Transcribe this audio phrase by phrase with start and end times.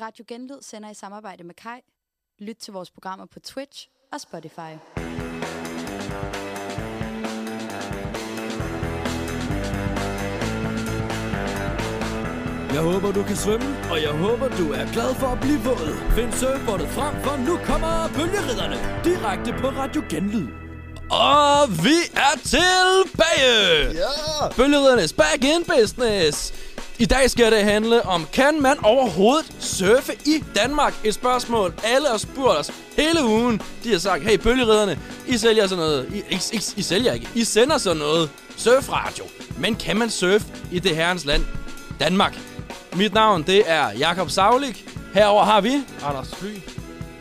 [0.00, 1.80] Radio Genlyd sender i samarbejde med Kai.
[2.38, 4.72] Lyt til vores programmer på Twitch og Spotify.
[12.74, 16.12] Jeg håber, du kan svømme, og jeg håber, du er glad for at blive våd.
[16.16, 20.48] Find surfbordet frem, for nu kommer bølgeridderne direkte på Radio Genlyd.
[21.10, 23.92] Og vi er tilbage!
[23.94, 24.48] Ja!
[24.56, 26.67] Bølgeriddernes back in business.
[27.00, 30.94] I dag skal det handle om, kan man overhovedet surfe i Danmark?
[31.04, 33.62] Et spørgsmål, alle har spurgt os hele ugen.
[33.84, 36.08] De har sagt, hey bølgeridderne, I sælger sådan noget.
[36.14, 39.24] I, I, I, I sælger ikke, I sender sådan noget surfradio.
[39.58, 41.44] Men kan man surfe i det herrens land?
[42.00, 42.38] Danmark.
[42.96, 44.88] Mit navn, det er Jakob Saulik.
[45.14, 45.72] Herover har vi...
[46.02, 46.54] Anders Fly.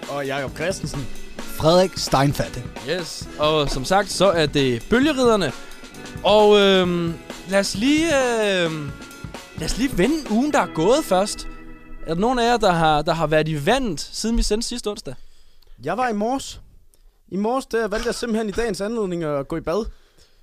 [0.10, 1.08] Og Jakob Christensen.
[1.38, 2.64] Frederik Steinfatte.
[2.90, 5.52] Yes, og som sagt, så er det bølgeridderne.
[6.24, 7.14] Og øhm,
[7.50, 8.10] lad os lige...
[8.64, 8.92] Øhm,
[9.58, 11.48] lad os lige vende ugen, der er gået først.
[12.06, 14.68] Er der nogen af jer, der har, der har været i vandet, siden vi sendte
[14.68, 15.16] sidste onsdag?
[15.84, 16.62] Jeg var i mors.
[17.28, 19.86] I mors, der valgte jeg simpelthen i dagens anledning at gå i bad.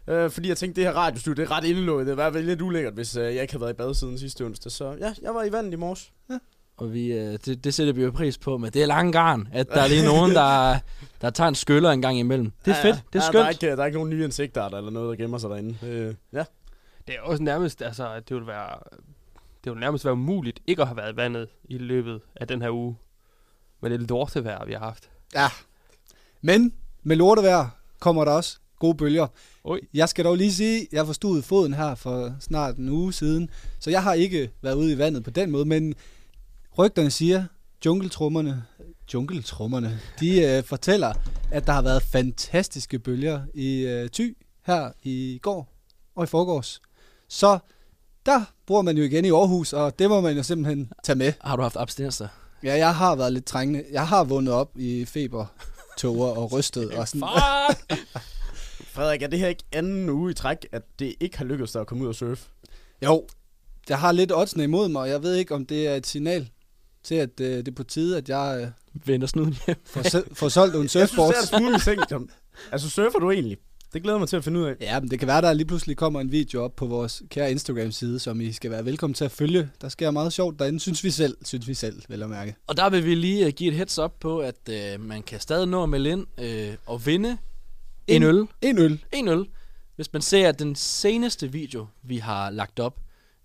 [0.09, 2.07] Øh, fordi jeg tænkte, det her radiostudie, det er ret indelukket.
[2.07, 4.45] Det var vel lidt ulækkert, hvis øh, jeg ikke havde været i bad siden sidste
[4.45, 4.73] onsdag.
[4.73, 6.13] Så ja, jeg var i vandet i mors.
[6.77, 9.49] Og vi, øh, det, det sætter vi jo pris på, men det er lang garn,
[9.53, 10.79] at der er lige nogen, der,
[11.21, 12.53] der tager en skyller en gang imellem.
[12.65, 13.35] Det er fedt, det er ja, skønt.
[13.35, 15.77] Der er, ikke, der er ikke nogen nye insekter eller noget, der gemmer sig derinde.
[15.83, 16.45] Øh, ja.
[17.07, 18.79] Det er også nærmest, altså, det vil være,
[19.65, 22.63] det vil nærmest være umuligt ikke at have været i vandet i løbet af den
[22.63, 22.97] her uge.
[23.81, 25.11] Men det lortevejr, vi har haft.
[25.35, 25.49] Ja.
[26.41, 29.27] Men med lortevejr kommer der også gode bølger.
[29.65, 29.81] Oj.
[29.95, 33.51] Jeg skal dog lige sige, at jeg forstod foden her for snart en uge siden,
[33.81, 35.95] så jeg har ikke været ude i vandet på den måde, men
[36.79, 37.45] rygterne siger,
[37.85, 38.65] jungletrummerne,
[39.15, 41.15] jungletrummerne, de øh, fortæller,
[41.51, 45.69] at der har været fantastiske bølger i øh, Thy her i går
[46.15, 46.81] og i forgårs.
[47.35, 47.59] Så
[48.27, 51.33] der bor man jo igen i Aarhus, og det må man jo simpelthen tage med.
[51.41, 52.29] Har du haft abstinenser?
[52.63, 53.85] Ja, jeg har været lidt trængende.
[53.93, 55.47] Jeg har vundet op i feber,
[55.99, 56.91] tåger og rystet.
[56.91, 57.29] og sådan.
[57.29, 57.99] Fuck!
[58.95, 61.81] Frederik, er det her ikke anden uge i træk, at det ikke har lykkedes dig
[61.81, 62.45] at komme ud og surfe?
[63.05, 63.27] Jo,
[63.89, 66.51] jeg har lidt oddsene imod mig, og jeg ved ikke, om det er et signal
[67.03, 68.69] til, at øh, det er på tide, at jeg øh,
[69.07, 69.77] Vender snuden hjem.
[69.87, 72.13] får, se- får solgt nogle Jeg synes, det er en smule sænkt.
[72.73, 73.59] Altså, surfer du egentlig?
[73.95, 74.75] Det glæder mig til at finde ud af.
[74.81, 77.51] Ja, men det kan være, der lige pludselig kommer en video op på vores kære
[77.51, 79.71] Instagram-side, som I skal være velkommen til at følge.
[79.81, 82.57] Der sker meget sjovt derinde, synes vi selv, synes vi selv, vel at mærke.
[82.67, 85.41] Og der vil vi lige uh, give et heads up på, at uh, man kan
[85.41, 87.39] stadig nå at melde ind uh, og vinde
[88.07, 88.47] en øl.
[88.63, 89.05] En øl.
[89.13, 89.47] En øl.
[89.97, 92.97] Hvis man ser den seneste video, vi har lagt op.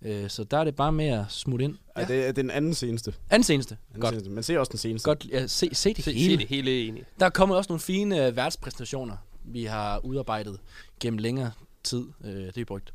[0.01, 1.75] Uh, så der er det bare med at smutte ind.
[1.97, 2.03] Ja.
[2.05, 3.13] det er den anden seneste.
[3.29, 3.77] Anden seneste.
[3.89, 4.13] Anden Godt.
[4.13, 4.29] seneste.
[4.29, 5.05] Men se også den seneste.
[5.05, 5.25] Godt.
[5.31, 6.31] Ja, se, se det Se, hele.
[6.33, 7.03] se det hele egentlig.
[7.19, 9.17] Der er kommet også nogle fine uh, værtspræsentationer,
[9.49, 10.59] vi har udarbejdet
[10.99, 11.51] gennem længere
[11.83, 12.05] tid.
[12.19, 12.93] Uh, det har vi brugt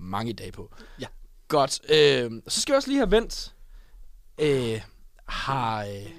[0.00, 0.72] mange dage på.
[1.00, 1.06] Ja.
[1.48, 1.80] Godt.
[1.82, 3.54] Uh, så skal vi også lige have vendt.
[4.42, 4.80] Uh,
[5.24, 6.10] har, uh,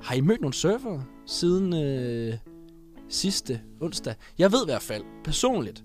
[0.00, 2.38] har I mødt nogle surfere siden uh,
[3.08, 4.14] sidste onsdag?
[4.38, 5.84] Jeg ved i hvert fald, personligt,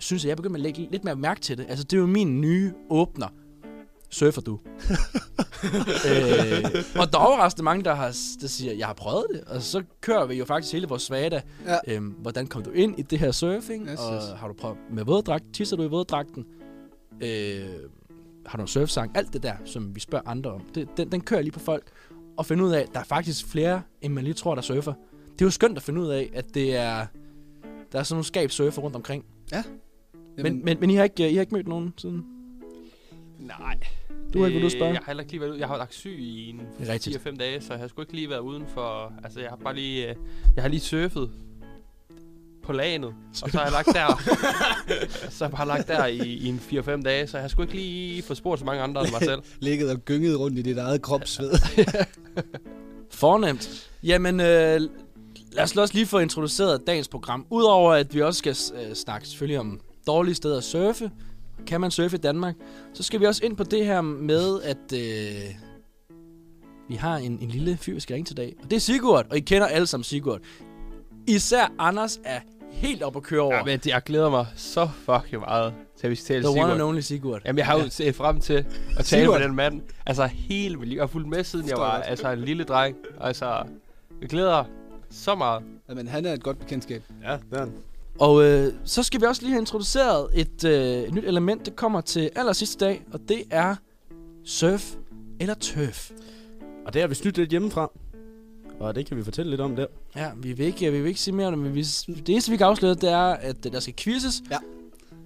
[0.00, 1.66] synes jeg, jeg begynder at lægge lidt mere mærke til det.
[1.68, 3.28] Altså, det er jo min nye åbner.
[4.10, 4.52] Surfer du?
[6.08, 6.64] øh,
[7.00, 8.06] og der er overraskende mange, der, har,
[8.40, 9.40] der siger, jeg har prøvet det.
[9.40, 11.42] Og så kører vi jo faktisk hele vores svada.
[11.66, 11.78] Ja.
[11.88, 13.88] Øhm, hvordan kom du ind i det her surfing?
[13.88, 14.24] Yes, og yes.
[14.36, 15.44] har du prøvet med våddragt?
[15.52, 16.44] Tisser du i våddragten?
[17.22, 17.66] Øh,
[18.46, 19.16] har du en surfsang?
[19.16, 20.62] Alt det der, som vi spørger andre om.
[20.74, 21.84] Det, den, den kører lige på folk.
[22.36, 24.92] Og finde ud af, at der er faktisk flere, end man lige tror, der surfer.
[25.32, 27.06] Det er jo skønt at finde ud af, at det er...
[27.92, 29.24] Der er sådan nogle skabsurfer rundt omkring.
[30.42, 32.24] Men, men, men I, har ikke, I har ikke mødt nogen siden?
[33.46, 33.78] Nej.
[34.34, 34.92] Du har ikke været ude spørge?
[34.92, 35.58] Jeg har heller ikke lige været ude.
[35.60, 37.16] Jeg har lagt syg i en Det er rigtigt.
[37.26, 39.12] 4-5 dage, så jeg har sgu ikke lige været uden for...
[39.24, 40.08] Altså, jeg har bare lige...
[40.08, 40.16] øh,
[40.56, 41.30] Jeg har lige surfet
[42.64, 43.08] på lagenet,
[43.42, 44.06] og så har jeg lagt der...
[45.30, 47.62] så har jeg bare lagt der i, i en 4-5 dage, så jeg har sgu
[47.62, 49.42] ikke lige fået spurgt så mange andre end mig selv.
[49.60, 51.50] Ligget og gynget rundt i dit eget kropsved.
[53.10, 53.90] Fornemt.
[54.02, 54.80] Jamen, øh,
[55.52, 57.46] lad os også lige få introduceret dagens program.
[57.50, 61.10] Udover at vi også skal øh, snakke selvfølgelig om dårlige steder at surfe.
[61.66, 62.54] Kan man surfe i Danmark?
[62.94, 65.54] Så skal vi også ind på det her med, at øh,
[66.88, 68.54] vi har en, en lille fyr, vi skal ringe til i dag.
[68.62, 70.40] Og det er Sigurd, og I kender alle sammen Sigurd.
[71.26, 72.40] Især Anders er
[72.72, 73.54] helt op at køre over.
[73.56, 76.50] Ja, men det- jeg glæder mig så fucking meget til, at vi skal tale The
[76.50, 76.88] one and Sigurd.
[76.88, 77.42] only Sigurd.
[77.44, 77.88] Jamen, jeg har jo Ja.
[77.88, 78.64] set frem til
[78.98, 79.38] at tale Sigurd.
[79.40, 79.80] med den mand.
[80.06, 80.96] Altså, hele mit liv.
[80.96, 82.04] Jeg har fulgt med, siden jeg var jeg.
[82.06, 82.96] altså, en lille dreng.
[83.20, 83.62] Altså,
[84.20, 84.64] vi glæder
[85.10, 85.62] så meget.
[85.88, 87.02] Men han er et godt bekendtskab.
[87.24, 87.74] Ja, det er den.
[88.20, 91.76] Og øh, så skal vi også lige have introduceret et, øh, et nyt element, det
[91.76, 93.76] kommer til allersidste dag, og det er
[94.44, 94.94] surf
[95.40, 96.10] eller tøf.
[96.86, 97.90] Og det har vi snydt lidt hjemmefra.
[98.80, 99.86] Og det kan vi fortælle lidt om der.
[100.16, 102.50] Ja, vi vil ikke, vi vil ikke sige mere om det, men vi, det eneste,
[102.50, 104.42] vi kan afsløre, det er, at der skal quizzes.
[104.50, 104.58] Ja.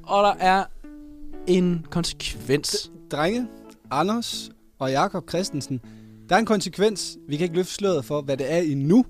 [0.03, 0.65] Og der er
[1.47, 2.91] en konsekvens.
[3.11, 3.49] Drenge,
[3.91, 5.81] Anders og Jakob Christensen,
[6.29, 7.19] Der er en konsekvens.
[7.29, 9.05] Vi kan ikke løfte sløret for, hvad det er endnu.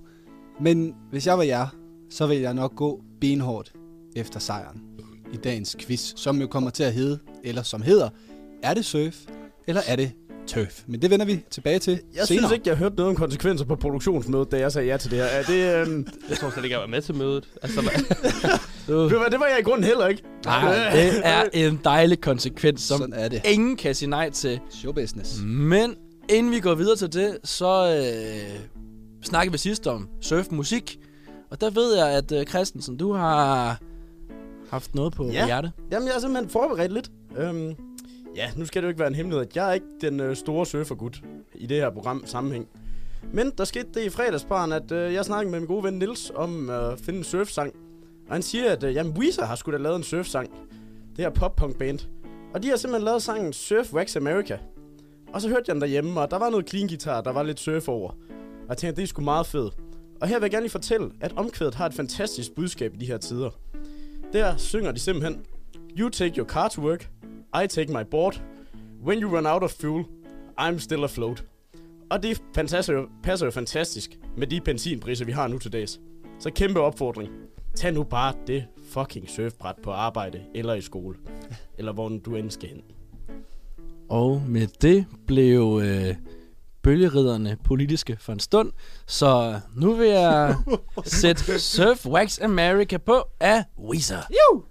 [0.61, 1.67] Men hvis jeg var jer,
[2.11, 3.73] så vil jeg nok gå benhårdt
[4.17, 4.81] efter sejren
[5.33, 8.09] i dagens quiz, som jo kommer til at hedde, eller som hedder,
[8.63, 9.17] er det surf,
[9.69, 10.13] eller er det
[10.47, 10.83] turf?
[10.87, 12.27] Men det vender vi tilbage til Jeg senere.
[12.27, 15.11] synes ikke, jeg har hørt noget om konsekvenser på produktionsmødet, da jeg sagde ja til
[15.11, 15.25] det her.
[15.25, 17.49] Er det, øhm, Jeg tror slet ikke, jeg var med til mødet.
[17.63, 17.81] Altså,
[19.31, 20.23] det var jeg i grunden heller ikke.
[20.45, 21.21] Nej, det
[21.63, 23.41] er en dejlig konsekvens, som Sådan er det.
[23.45, 24.61] ingen kan sige nej til.
[24.71, 25.41] Show business.
[25.43, 25.95] Men
[26.29, 28.61] inden vi går videre til det, så øh,
[29.23, 30.99] snakkede vi sidst om surfmusik.
[31.51, 33.79] Og der ved jeg, at øh, Christensen, du har
[34.71, 35.47] haft noget på Ja.
[35.47, 35.73] hjerte.
[35.91, 37.11] Jamen, jeg har simpelthen forberedt lidt.
[37.37, 37.75] Øhm,
[38.37, 40.37] ja, nu skal det jo ikke være en hemmelighed, at jeg er ikke den øh,
[40.37, 41.23] store surfergut
[41.55, 42.69] i det her program sammenhæng.
[43.33, 46.33] Men der skete det i fredagsbaren, at øh, jeg snakkede med min gode ven Nils
[46.35, 47.73] om øh, at finde en surfsang.
[48.29, 50.51] Og han siger, at øh, jamen, Weezer har sgu da lavet en surfsang.
[51.17, 51.99] Det her pop-punk band.
[52.55, 54.59] Og de har simpelthen lavet sangen Surf Wax America.
[55.33, 57.61] Og så hørte jeg den derhjemme, og der var noget clean guitar, der var lidt
[57.61, 58.11] surf over.
[58.11, 59.75] Og jeg tænkte, det er sgu meget fedt.
[60.21, 63.07] Og her vil jeg gerne lige fortælle, at omkvædet har et fantastisk budskab i de
[63.07, 63.51] her tider.
[64.33, 65.45] Der synger de simpelthen,
[65.99, 67.11] You take your car to work,
[67.65, 68.43] I take my board.
[69.05, 70.05] When you run out of fuel,
[70.61, 71.45] I'm still afloat.
[72.11, 76.01] Og det passer jo, passer jo fantastisk med de benzinpriser, vi har nu til dags.
[76.39, 77.33] Så kæmpe opfordring.
[77.75, 81.17] Tag nu bare det fucking surfbræt på arbejde eller i skole.
[81.79, 82.83] Eller hvor du end skal hen.
[84.09, 86.15] Og med det blev øh,
[86.83, 88.73] bølgeriderne politiske for en stund.
[89.07, 90.57] Så nu vil jeg
[91.05, 94.21] sætte Surf Wax America på af Weezer.
[94.21, 94.70] See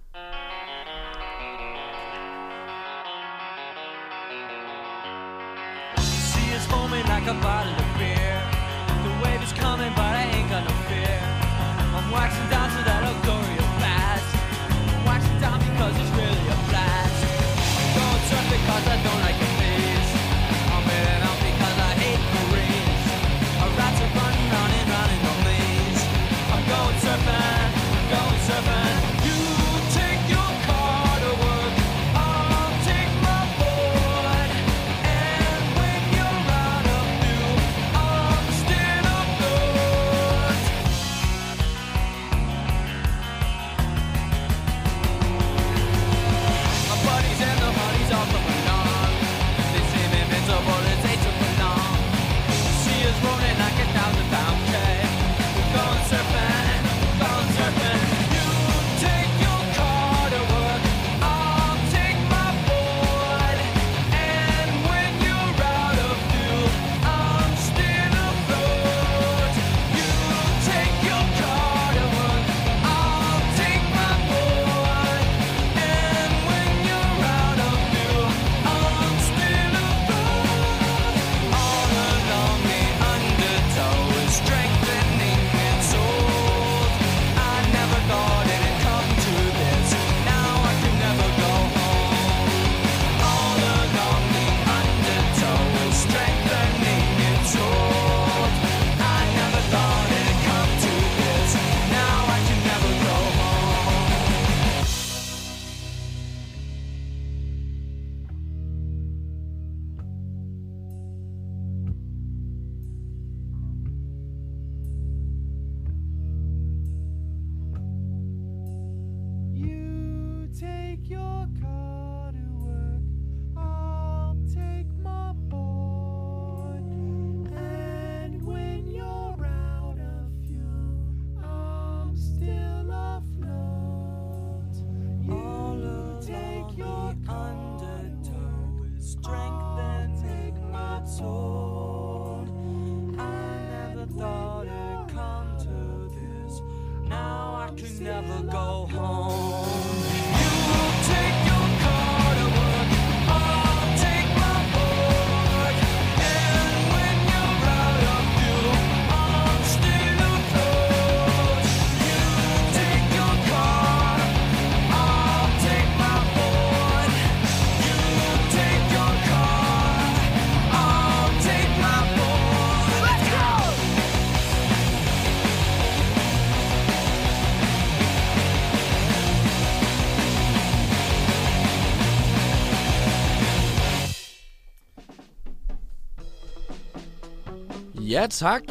[188.20, 188.62] Ja tak.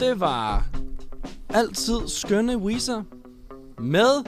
[0.00, 0.66] Det var
[1.48, 3.02] altid skønne Weezer
[3.80, 4.24] med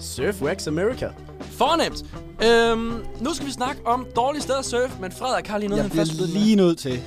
[0.00, 1.08] Surf Wax America.
[1.40, 2.04] fornemt.
[2.44, 5.82] Øhm, nu skal vi snakke om dårlige steder at surfe, men Frederik har lige noget,
[5.82, 7.00] Jeg han først lige nødt til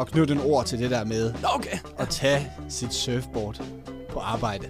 [0.00, 1.78] at knytte en ord til det der med Okay.
[1.98, 3.62] at tage sit surfboard
[4.10, 4.68] på arbejde.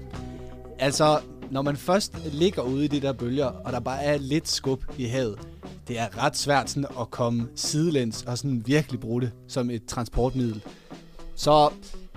[0.79, 1.21] Altså,
[1.51, 4.85] når man først ligger ude i de der bølger, og der bare er lidt skub
[4.99, 5.39] i havet,
[5.89, 9.85] det er ret svært sådan at komme sidelæns og sådan virkelig bruge det som et
[9.87, 10.63] transportmiddel.
[11.37, 11.71] Så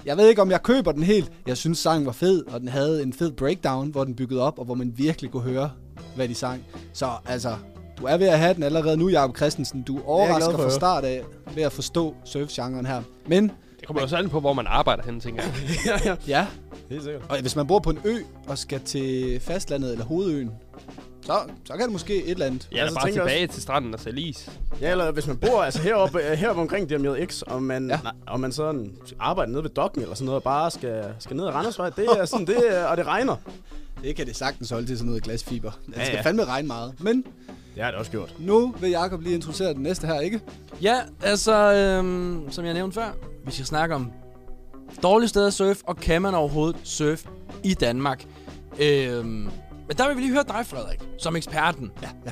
[0.06, 1.32] jeg ved ikke, om jeg køber den helt.
[1.48, 4.60] Jeg synes, sangen var fed, og den havde en fed breakdown, hvor den byggede op,
[4.60, 5.72] og hvor man virkelig kunne høre,
[6.16, 6.64] hvad de sang.
[6.94, 7.56] Så altså,
[7.98, 9.82] du er ved at have den allerede nu, Jacob Christensen.
[9.84, 11.24] Du overrasker fra start af
[11.56, 13.02] ved at forstå surfgenren her.
[13.28, 15.54] Men Det kommer jo så an på, hvor man arbejder henne, tænker jeg.
[15.86, 16.16] ja, ja.
[16.28, 16.48] ja,
[16.90, 17.22] Helt sikkert.
[17.30, 20.52] og hvis man bor på en ø og skal til fastlandet eller hovedøen,
[21.22, 21.34] så,
[21.66, 22.68] så kan det måske et eller andet.
[22.72, 24.50] Jeg er så bare tilbage til stranden og sælge is.
[24.82, 27.96] Ja, eller hvis man bor altså heroppe, øh, heroppe omkring DMX, og man, Ja.
[27.96, 28.02] ja.
[28.04, 31.36] nej, og man sådan arbejder nede ved dokken eller sådan noget, og bare skal, skal
[31.36, 33.36] ned ad Randersvej, det er sådan, det og det regner.
[34.04, 35.72] Det kan det sagtens holde til sådan noget glasfiber.
[35.88, 36.22] Det Ja, skal ja.
[36.22, 36.94] fandme regne meget.
[37.00, 37.26] Men
[37.76, 38.34] Det har det også gjort.
[38.40, 40.40] nu vil Jacob lige introducere den næste her, ikke?
[40.82, 43.12] Ja, altså, øhm, som jeg nævnte før,
[43.46, 44.12] vi skal snakke om
[45.04, 47.28] dårlige steder at surfe, og kan man overhovedet surfe
[47.64, 48.26] i Danmark?
[48.80, 49.50] Øhm,
[49.89, 51.91] men der vil vi lige høre dig, Frederik, som eksperten.
[52.01, 52.31] Ja, ja.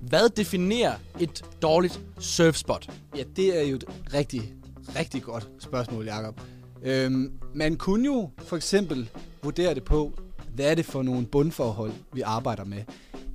[0.00, 2.90] Hvad definerer et dårligt surfspot?
[3.16, 3.84] Ja, det er jo et
[4.14, 4.54] rigtig,
[4.96, 6.40] rigtig godt spørgsmål, Jacob.
[6.82, 9.10] Øhm, man kunne jo for eksempel
[9.42, 10.12] vurdere det på,
[10.54, 12.82] hvad er det for nogle bundforhold, vi arbejder med.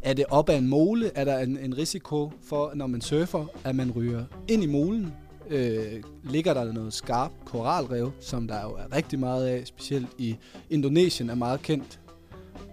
[0.01, 1.11] Er det op ad en mole?
[1.15, 5.13] Er der en, en risiko for, når man surfer, at man ryger ind i molen?
[5.49, 10.35] Øh, ligger der noget skarpt koralrev, som der jo er rigtig meget af, specielt i
[10.69, 11.99] Indonesien er meget kendt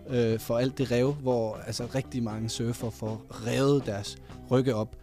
[0.09, 4.19] øh, for alt det rev, hvor altså rigtig mange surfer får revet deres
[4.51, 4.97] rygge op.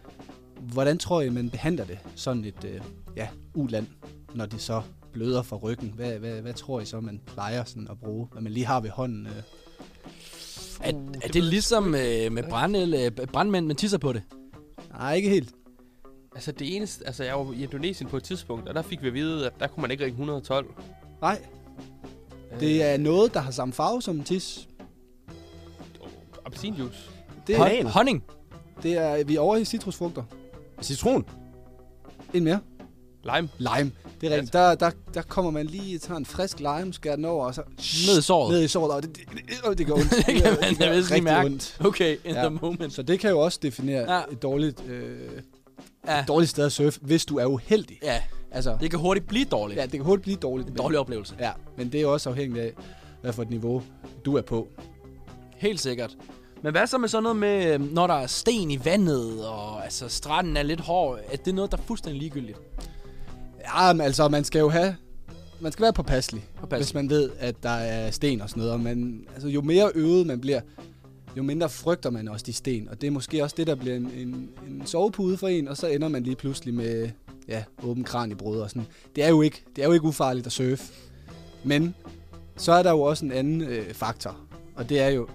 [0.60, 2.80] Hvordan tror I, man behandler det, sådan et øh,
[3.16, 3.86] ja, uland,
[4.34, 5.92] når de så bløder fra ryggen?
[5.96, 8.80] Hvad, hvad, hvad tror I så, man plejer sådan at bruge, hvad man lige har
[8.80, 9.26] ved hånden?
[9.26, 9.32] Øh?
[10.80, 10.92] Er,
[11.22, 14.22] er det ligesom øh, med brand, eller, brandmænd, man tisser på det?
[14.90, 15.54] Nej, ikke helt.
[16.34, 19.08] Altså det eneste, altså jeg var i Indonesien på et tidspunkt, og der fik vi
[19.08, 20.66] at vide, at der kunne man ikke ringe 112.
[21.20, 21.42] Nej,
[22.60, 24.68] det er noget, der har samme farve som en tis.
[26.46, 26.98] Appelsinjuice.
[27.46, 28.24] Det Hon- er, honning?
[28.82, 30.22] det er, vi er over i citrusfrugter.
[30.82, 31.24] Citron.
[32.34, 32.60] En mere.
[33.24, 33.48] Lime.
[33.58, 33.92] Lime.
[34.20, 34.52] Det er rigtigt.
[34.52, 37.62] Der, der, der kommer man lige, tager en frisk lime, skærer den over, og så
[38.06, 38.52] Ned i såret?
[38.52, 39.24] ned i såret, og det, det,
[39.70, 40.10] det, det gør ondt.
[40.10, 41.60] Det kan man da vist lige mærke.
[41.84, 42.40] Okay, in Ja.
[42.48, 42.92] the moment.
[42.92, 44.16] Så det kan jo også definere Ja.
[44.16, 44.22] ja.
[44.32, 45.18] et dårligt, øh,
[46.08, 46.24] Ja.
[46.28, 47.98] dårligt sted at surfe, hvis du er uheldig.
[48.02, 48.20] Ja,
[48.52, 49.78] Altså, det kan hurtigt blive dårligt.
[49.78, 50.68] ja, det kan hurtigt blive dårligt.
[50.68, 51.34] En men- dårlig oplevelse.
[51.40, 52.72] Ja, men det er jo også afhængigt af,
[53.20, 53.82] hvad for et niveau
[54.24, 54.68] du er på.
[55.60, 56.16] Helt sikkert.
[56.62, 59.84] Men hvad så med sådan noget med, øh, når der er sten i vandet, og
[59.84, 61.18] altså stranden er lidt hård?
[61.32, 62.58] Er det noget, der er fuldstændig ligegyldigt?
[63.60, 64.96] Ja, men altså, man skal jo have...
[65.60, 66.84] Man skal være påpasselig, Påpasselig.
[66.86, 68.72] hvis man ved, at der er sten og sådan noget.
[68.72, 70.60] Og man, altså, jo mere øvet man bliver,
[71.36, 72.88] jo mindre frygter man også de sten.
[72.88, 75.76] Og det er måske også det, der bliver en, en, en sovepude for en, og
[75.76, 77.10] så ender man lige pludselig med
[77.48, 78.86] ja, åben kran i brød og sådan.
[79.16, 80.92] Det er jo ikke, det er jo ikke ufarligt at surfe.
[81.64, 81.94] Men
[82.56, 84.36] så er der jo også en anden øh, faktor,
[84.76, 85.28] og det er jo,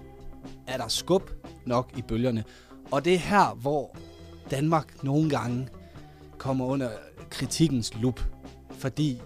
[0.68, 1.30] er der skub
[1.66, 2.44] nok i bølgerne?
[2.90, 3.96] Og det er her, hvor
[4.50, 5.68] Danmark nogle gange
[6.38, 6.88] kommer under
[7.30, 8.20] kritikkens lup.
[8.70, 9.20] Fordi,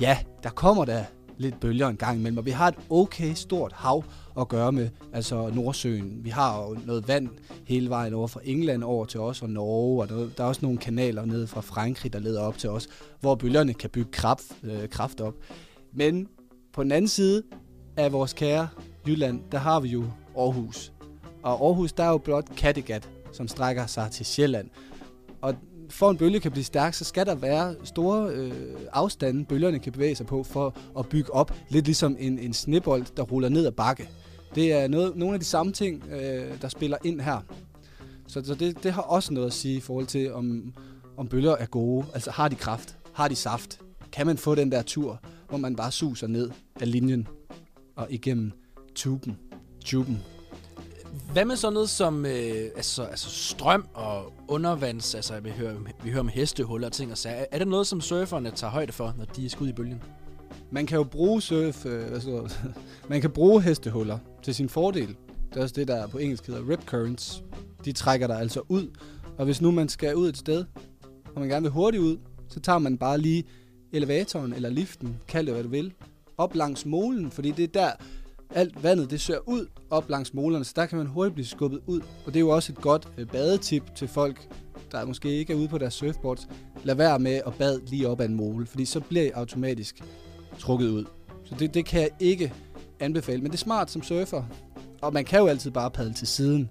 [0.00, 1.04] ja, der kommer der
[1.36, 4.04] lidt bølger en gang imellem, og vi har et okay stort hav
[4.40, 6.24] at gøre med, altså Nordsøen.
[6.24, 7.28] Vi har jo noget vand
[7.66, 10.60] hele vejen over fra England over til os og Norge, og der, der er også
[10.62, 12.88] nogle kanaler nede fra Frankrig, der leder op til os,
[13.20, 15.34] hvor bølgerne kan bygge kraft, øh, kraft op.
[15.94, 16.28] Men
[16.72, 17.42] på den anden side
[17.96, 18.68] af vores kære
[19.06, 20.04] Jylland, der har vi jo
[20.38, 20.92] Aarhus.
[21.42, 24.70] Og Aarhus, der er jo blot Kattegat, som strækker sig til Sjælland.
[25.40, 25.54] Og
[25.90, 28.52] for en bølge kan blive stærk, så skal der være store øh,
[28.92, 31.54] afstande, bølgerne kan bevæge sig på, for at bygge op.
[31.68, 34.08] Lidt ligesom en, en snebold, der ruller ned ad bakke.
[34.54, 37.40] Det er noget, nogle af de samme ting, øh, der spiller ind her.
[38.26, 40.74] Så, så det, det har også noget at sige i forhold til, om,
[41.16, 42.06] om bølger er gode.
[42.14, 42.98] Altså har de kraft?
[43.12, 43.80] Har de saft?
[44.12, 47.28] Kan man få den der tur, hvor man bare suser ned af linjen
[47.96, 48.52] og igennem
[48.94, 49.38] tuben?
[49.82, 50.22] Tuben.
[51.32, 55.74] Hvad med sådan noget som øh, altså, altså strøm og undervands, altså vi hører,
[56.04, 57.44] vi hører om hestehuller og ting og sager.
[57.50, 60.02] Er det noget, som surferne tager højde for, når de er skudt i bølgen?
[60.70, 62.50] Man kan jo bruge surf, øh, hvad
[63.10, 65.16] man kan bruge hestehuller til sin fordel.
[65.50, 67.42] Det er også det, der på engelsk hedder rip currents.
[67.84, 68.90] De trækker dig altså ud.
[69.38, 70.64] Og hvis nu man skal ud et sted,
[71.34, 73.44] og man gerne vil hurtigt ud, så tager man bare lige
[73.92, 75.92] elevatoren eller liften, kald det hvad du vil,
[76.38, 77.90] op langs molen, fordi det er der,
[78.54, 81.80] alt vandet det søger ud op langs molerne, så der kan man hurtigt blive skubbet
[81.86, 82.00] ud.
[82.00, 84.48] Og det er jo også et godt øh, badetip til folk,
[84.92, 86.48] der måske ikke er ude på deres surfboards.
[86.84, 90.02] Lad være med at bade lige op ad en mole, fordi så bliver I automatisk
[90.58, 91.04] trukket ud.
[91.44, 92.52] Så det, det kan jeg ikke
[93.00, 93.42] anbefale.
[93.42, 94.42] Men det er smart som surfer.
[95.00, 96.70] Og man kan jo altid bare padle til siden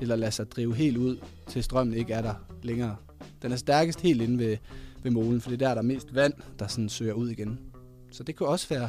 [0.00, 1.16] eller lade sig drive helt ud,
[1.48, 2.96] til strømmen ikke er der længere.
[3.42, 4.56] Den er stærkest helt inde ved,
[5.02, 7.58] ved molen, for det er der, der er mest vand, der sådan søger ud igen.
[8.10, 8.88] Så det kunne også være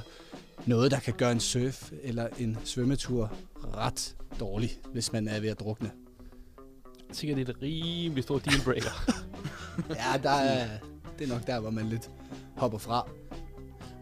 [0.66, 3.32] noget, der kan gøre en surf eller en svømmetur
[3.78, 5.92] ret dårlig, hvis man er ved at drukne.
[7.10, 8.92] Jeg tænker, det er et rimelig stort dealbreaker.
[9.90, 10.68] Ja, der er,
[11.20, 12.10] det er nok der, hvor man lidt
[12.58, 13.10] hopper fra.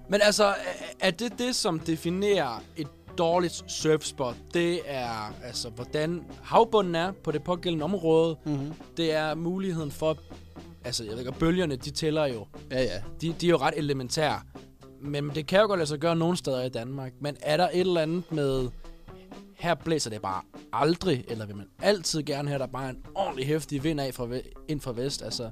[0.09, 0.53] Men altså, er-
[0.99, 2.87] er det det, som definerer et
[3.17, 4.35] dårligt surfspot?
[4.53, 8.37] Det er altså, hvordan havbunden er på det pågældende område.
[8.45, 8.73] Mm-hmm.
[8.97, 10.17] Det er muligheden for...
[10.85, 12.47] Altså, jeg ved ikke, bølgerne, de tæller jo.
[12.71, 13.01] Ja, ja.
[13.21, 14.41] De, de er jo ret elementære.
[15.03, 17.13] Men det kan jo godt lade sig gøre nogle steder i Danmark.
[17.19, 18.69] Men er der et eller andet med...
[19.55, 20.41] Her blæser det bare
[20.73, 24.27] aldrig, eller vil man altid gerne have, der bare en ordentlig hæftig vind af fra,
[24.67, 25.21] ind fra vest?
[25.21, 25.49] Altså,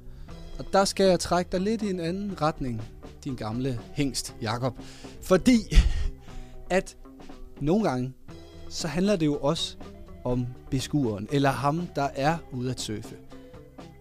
[0.58, 2.82] Og der skal jeg trække dig lidt i en anden retning,
[3.24, 4.78] din gamle hængst, Jakob.
[5.22, 5.58] Fordi
[6.70, 6.96] at
[7.60, 8.12] nogle gange,
[8.68, 9.76] så handler det jo også
[10.24, 13.16] om beskueren, eller ham, der er ude at surfe.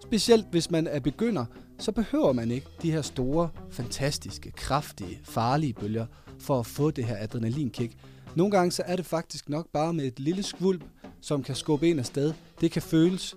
[0.02, 1.46] Specielt hvis man er begynder,
[1.80, 6.06] så behøver man ikke de her store, fantastiske, kraftige, farlige bølger
[6.40, 7.94] for at få det her adrenalinkick.
[8.36, 10.84] Nogle gange så er det faktisk nok bare med et lille skvulp,
[11.22, 12.34] som kan skubbe en afsted.
[12.62, 13.36] Det kan føles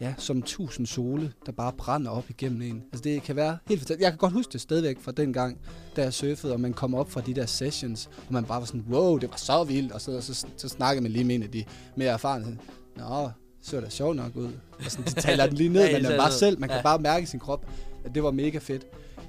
[0.00, 2.82] ja, som tusind sole, der bare brænder op igennem en.
[2.92, 4.00] Altså det kan være helt fantastisk.
[4.00, 5.58] Jeg kan godt huske det stadigvæk fra den gang,
[5.96, 8.66] da jeg surfede, og man kom op fra de der sessions, og man bare var
[8.66, 11.42] sådan, wow, det var så vildt, og så, så, så snakkede man lige med en
[11.42, 11.64] af de
[11.96, 12.58] mere erfarne.
[12.96, 13.30] Nå,
[13.64, 14.44] så da sjovt nok ud.
[14.84, 16.82] Og sådan, de taler den lige ned, Ja, men taler bare selv, man kan Ja.
[16.82, 17.66] bare mærke i sin krop,
[18.04, 18.86] at det var mega fedt.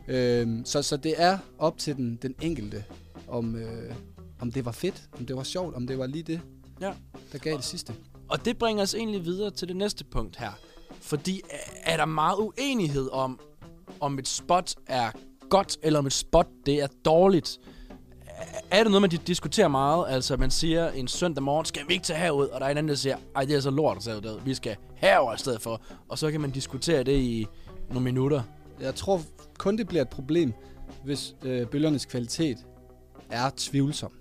[0.08, 2.84] Øhm, så, så det er op til den, den enkelte,
[3.28, 3.94] om, øh,
[4.40, 6.42] om det var fedt, om det var sjovt, om det var lige det,
[6.82, 6.92] Ja.
[7.32, 7.94] der gav det sidste.
[8.30, 10.52] Og det bringer os egentlig videre til det næste punkt her.
[11.02, 11.42] Fordi
[11.84, 13.40] er der meget uenighed om,
[14.00, 15.12] om et spot er
[15.50, 17.58] godt, eller om et spot det er dårligt?
[18.72, 20.06] Er- det noget, man diskuterer meget?
[20.10, 22.48] Altså, man siger en søndag morgen, skal vi ikke tage herud?
[22.48, 24.40] Og der er en anden, der siger, ej, det er så lort at tage ud.
[24.46, 25.82] Vi skal herover i stedet for.
[26.10, 27.48] Og så kan man diskutere det i
[27.90, 28.42] nogle minutter.
[28.82, 29.22] Jeg tror
[29.58, 30.54] kun, det bliver et problem,
[31.04, 32.58] hvis øh, bølgernes kvalitet
[33.30, 34.12] er tvivlsom.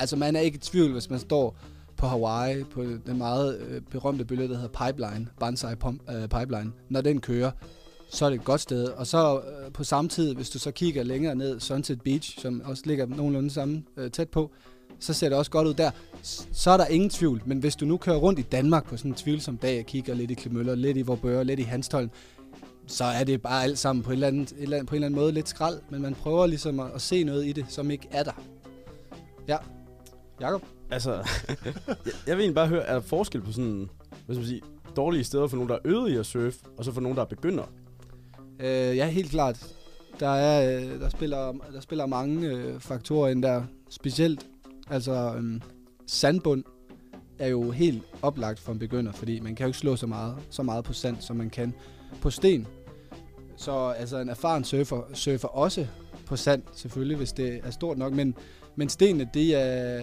[0.00, 1.56] Altså, man er ikke i tvivl, hvis man står
[1.96, 6.72] på Hawaii, på den meget øh, berømte bølge, der hedder Pipeline, Banzai Pump, øh, Pipeline.
[6.88, 7.50] Når den kører,
[8.10, 8.84] så er det et godt sted.
[8.84, 12.62] Og så øh, på samme tid, hvis du så kigger længere ned, Sunset Beach, som
[12.64, 14.50] også ligger nogenlunde samme øh, tæt på,
[15.00, 15.90] så ser det også godt ud der.
[16.24, 17.42] S- Så er der ingen tvivl.
[17.46, 20.14] Men hvis du nu kører rundt i Danmark på sådan en tvivlsom dag og kigger
[20.14, 22.10] lidt i Klemøller, lidt i Vorbøre, lidt i Hanstholm,
[22.86, 24.96] så er det bare alt sammen på, et eller andet, et eller andet, på en
[24.96, 27.66] eller anden måde lidt skrald, men man prøver ligesom at, at se noget i det,
[27.68, 28.42] som ikke er der.
[29.48, 29.56] Ja.
[30.40, 30.62] Jakob?
[30.90, 31.24] Altså, jeg,
[32.26, 33.88] jeg vil egentlig bare høre, er der forskel på sådan,
[34.26, 34.62] hvad skal man sige,
[34.96, 37.22] dårlige steder for nogen, der er øvet i at surfe, og så for nogen, der
[37.22, 37.64] er begynder?
[38.60, 39.66] Øh, ja, helt klart.
[40.20, 43.62] Der, er, øh, der, spiller, der spiller mange øh, faktorer ind der.
[43.90, 44.46] Specielt,
[44.90, 45.60] altså øh,
[46.06, 46.64] sandbund
[47.38, 50.36] er jo helt oplagt for en begynder, fordi man kan jo ikke slå så meget,
[50.50, 51.74] så meget på sand, som man kan
[52.20, 52.66] på sten.
[53.56, 55.86] Så altså en erfaren surfer, surfer også
[56.26, 58.34] på sand, selvfølgelig, hvis det er stort nok, men,
[58.76, 60.00] men stenene, de er,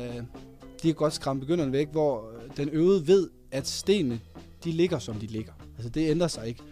[0.84, 4.20] de kan godt skræmme begynderne væk, hvor den øvede ved, at stenene,
[4.64, 5.54] de ligger, som de ligger.
[5.78, 6.64] Altså det ændrer sig ikke.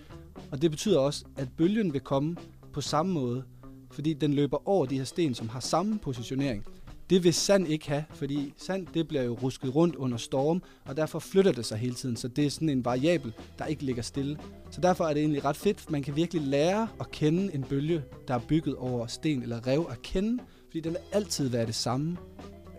[0.51, 2.35] Og det betyder også, at bølgen vil komme
[2.73, 3.43] på samme måde,
[3.91, 6.65] fordi den løber over de her sten, som har samme positionering.
[7.09, 10.97] Det vil sand ikke have, fordi sand det bliver jo rusket rundt under storm, og
[10.97, 12.15] derfor flytter det sig hele tiden.
[12.15, 14.37] Så det er sådan en variabel, der ikke ligger stille.
[14.71, 18.03] Så derfor er det egentlig ret fedt, man kan virkelig lære at kende en bølge,
[18.27, 21.75] der er bygget over sten eller rev at kende, fordi den vil altid være det
[21.75, 22.17] samme.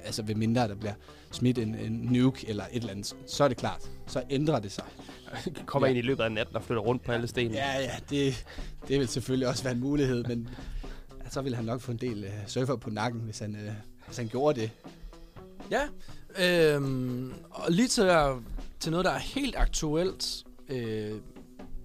[0.04, 0.92] Altså ved mindre der bliver
[1.32, 3.90] smidt en, en nuke eller et eller andet, så er det klart.
[4.06, 4.84] Så ændrer det sig.
[5.66, 5.90] Kommer Ja.
[5.90, 7.56] ind i løbet af natten og flytter rundt på alle stenene.
[7.56, 8.44] Ja, ja, det,
[8.88, 10.48] det vil selvfølgelig også være en mulighed, men
[11.30, 13.72] så vil han nok få en del uh, surfer på nakken, hvis han, uh,
[14.06, 14.70] hvis han gjorde det.
[15.70, 15.82] Ja,
[16.74, 18.36] øhm, og lige til, at-
[18.80, 20.44] til noget, der er helt aktuelt.
[20.68, 21.12] Øh,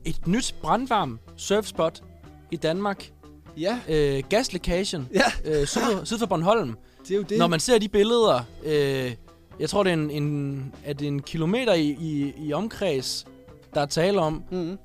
[0.05, 2.03] et nyt brandvarm surfspot
[2.51, 3.11] i Danmark.
[3.57, 6.75] Ja, Øh, gaslækagen ja, øh, syd, syd for Bornholm.
[7.09, 7.37] Det er jo det.
[7.37, 9.15] Når man ser de billeder, øh,
[9.59, 13.25] jeg tror, det er en, en, at det er en kilometer i, i, i omkreds,
[13.73, 14.43] der er tale om.
[14.51, 14.77] mm-hmm.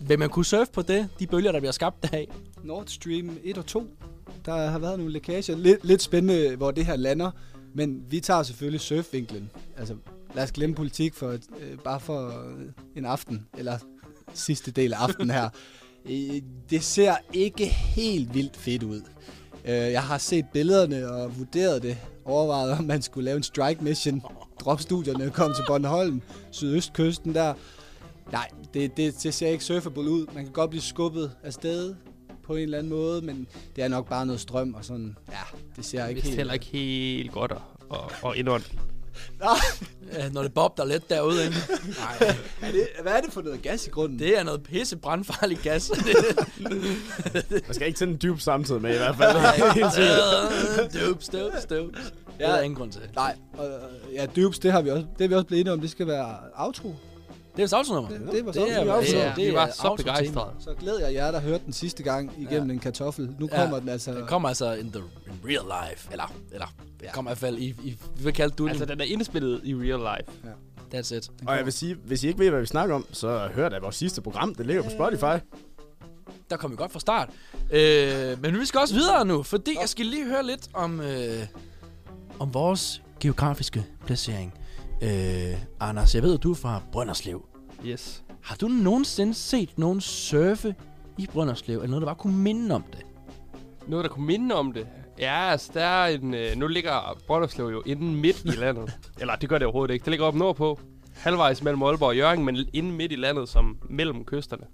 [0.00, 2.26] Vil man kunne surfe på det, de bølger, der bliver skabt deraf?
[2.64, 3.86] Nord Stream 1 og 2,
[4.44, 5.56] der har været nogle lækager.
[5.56, 7.30] Lidt, lidt spændende, hvor det her lander,
[7.74, 9.50] men vi tager selvfølgelig surfvinklen.
[9.76, 9.96] Altså,
[10.34, 13.78] lad os glemme politik for, øh, bare for øh, en aften, eller
[14.34, 15.48] sidste del af aftenen her.
[16.10, 19.02] Øh, det ser ikke helt vildt fedt ud.
[19.64, 21.96] Øh, jeg har set billederne og vurderet det.
[22.24, 24.22] Overvejet, om man skulle lave en strike mission.
[24.60, 27.54] Drop studierne, kom til Bornholm, sydøstkysten der.
[28.32, 30.26] Nej, det, det, det ser ikke surfable ud.
[30.34, 31.94] Man kan godt blive skubbet afsted
[32.46, 33.46] på en eller anden måde, men
[33.76, 35.16] det er nok bare noget strøm og sådan.
[35.30, 36.36] Ja, det ser Det ikke helt...
[36.36, 37.58] heller ikke helt godt at,
[37.92, 38.38] at, at
[40.12, 41.56] Ja, når det bobler lidt derude, ikke?
[42.20, 44.18] Nej, Er det, hvad er det for noget gas i grunden?
[44.18, 45.90] det er noget pisse brandfarlig gas.
[47.66, 49.36] Man skal ikke tænde en dyb samtidig med i hvert fald.
[49.94, 51.08] Sikkert.
[51.08, 52.12] Dupes, dupes, dupes.
[52.38, 53.00] Det er der ingen grund til.
[53.14, 53.66] Nej, og,
[54.12, 56.06] ja, dybs, det har vi også, det er vi også blevet enige om, det skal
[56.06, 56.94] være outro.
[57.56, 58.10] Det er sausenummer.
[58.10, 58.60] Det, det var så.
[58.60, 59.00] Det er, outro.
[59.00, 60.50] det er, det var så begejstrede.
[60.60, 62.72] Så glæder jeg jer, der hørte den sidste gang igennem Ja.
[62.74, 63.30] en kartoffel.
[63.38, 63.56] Nu Ja.
[63.60, 64.12] kommer den altså...
[64.14, 66.08] Den kommer altså in, the, in real life.
[66.12, 66.66] Eller, eller
[67.00, 67.12] det Ja.
[67.12, 68.70] kommer i hvert fald i, i hvad kalder du det?
[68.70, 70.32] Altså, den er indspillet i real life.
[70.94, 71.30] That's it.
[71.40, 73.68] Den Og jeg vil sige, hvis I ikke ved, hvad vi snakker om, så hør
[73.68, 74.54] da vores sidste program.
[74.54, 75.44] Det ligger på Spotify.
[76.50, 77.28] Der kom vi godt fra start.
[77.72, 81.46] Øh, men vi skal også videre nu, fordi jeg skal lige høre lidt om, øh,
[82.38, 84.54] om vores geografiske placering.
[85.04, 87.46] Øh, Anders, jeg ved, du er fra Brønderslev.
[87.86, 88.24] Yes.
[88.42, 90.74] Har du nogensinde set nogen surfe
[91.18, 93.02] i Brønderslev, eller noget, der bare kunne minde om det?
[93.88, 94.86] Noget, der kunne minde om det.
[95.18, 96.34] Ja, altså, der er en...
[96.34, 98.98] Øh, nu ligger Brønderslev jo inden midt i landet.
[99.20, 100.04] Eller, det gør det overhovedet ikke.
[100.04, 100.80] Det ligger op nordpå.
[101.14, 104.66] Halvvejs mellem Aalborg og Jørgen, men inden midt i landet, som mellem kysterne.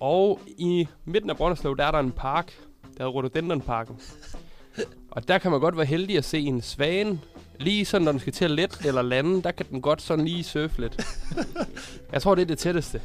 [0.00, 2.52] Og i midten af Brønderslev, der er der en park.
[2.98, 4.00] Der er Rhododendronparken.
[5.10, 7.20] Og der kan man godt være heldig at se en svane.
[7.60, 10.24] Lige sådan, når den skal til at lette eller lande, der kan den godt sådan
[10.24, 11.06] lige surfe lidt.
[12.12, 13.00] Jeg tror, det er det tætteste.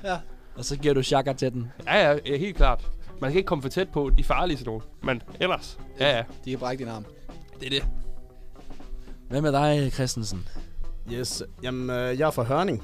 [0.56, 1.72] Og så giver du chakra til den.
[1.86, 2.88] Ja, ja, ja, helt klart.
[3.22, 4.82] Man skal ikke komme for tæt på de farlige sådan nogle.
[5.04, 7.06] Men ellers, ja, ja, De kan brække din arm.
[7.60, 7.86] det er det.
[9.30, 10.48] Hvad med dig, Christensen?
[11.14, 11.44] Yes.
[11.64, 12.84] Jamen, øh, jeg er fra Hørning.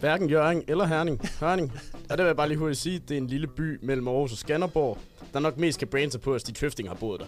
[0.00, 1.20] Hverken Jørgen eller Herning.
[1.40, 1.72] Hørning.
[2.10, 4.32] Og det vil jeg bare lige hurtigt sige, det er en lille by mellem Aarhus
[4.32, 4.98] og Skanderborg,
[5.32, 7.26] der nok mest kan brande sig på, at de tøftinger har boet der.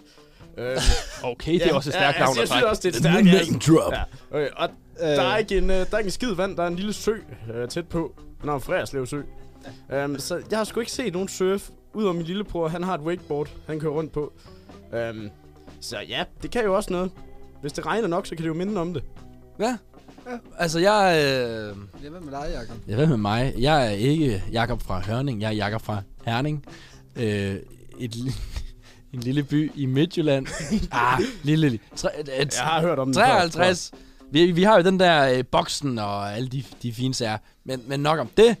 [0.57, 0.77] Øhm,
[1.23, 2.89] Okay, det er også et stærkt ja, navn altså, at Jeg synes også, det er
[2.89, 3.93] et stærkt name drop.
[3.93, 4.03] Ja.
[4.31, 6.67] Okay, og der, er ikke en, øh, der er ikke en skid vand, der er
[6.67, 7.13] en lille sø
[7.53, 8.15] øh, tæt på.
[8.41, 9.21] Den er Frejerslev sø.
[10.05, 12.67] Um, så jeg har sgu ikke set nogen surf, udover min lillebror.
[12.67, 14.33] Han har et wakeboard, han kører rundt på.
[14.91, 15.29] Um,
[15.81, 17.11] så ja, det kan jo også noget.
[17.61, 19.03] Hvis det regner nok, så kan det jo minde om det.
[19.59, 19.77] Ja.
[20.57, 21.13] Altså, jeg...
[21.17, 22.75] Øh, Ja, hvad med dig, Jacob?
[22.87, 23.53] Ja, hvad med mig?
[23.57, 26.65] Jeg er ikke Jakob fra Hørning, jeg er Jakob fra Herning.
[27.15, 27.55] Øh,
[27.99, 28.15] et,
[29.13, 30.47] en lille by i Midtjylland.
[30.91, 31.79] ah, lille, lille.
[31.95, 33.15] Tre, et, Jeg har hørt om det.
[33.15, 33.91] 53.
[34.31, 37.37] Vi, vi har jo den der øh, boksen og alle de, de fine sager.
[37.65, 38.57] Men, men nok om det.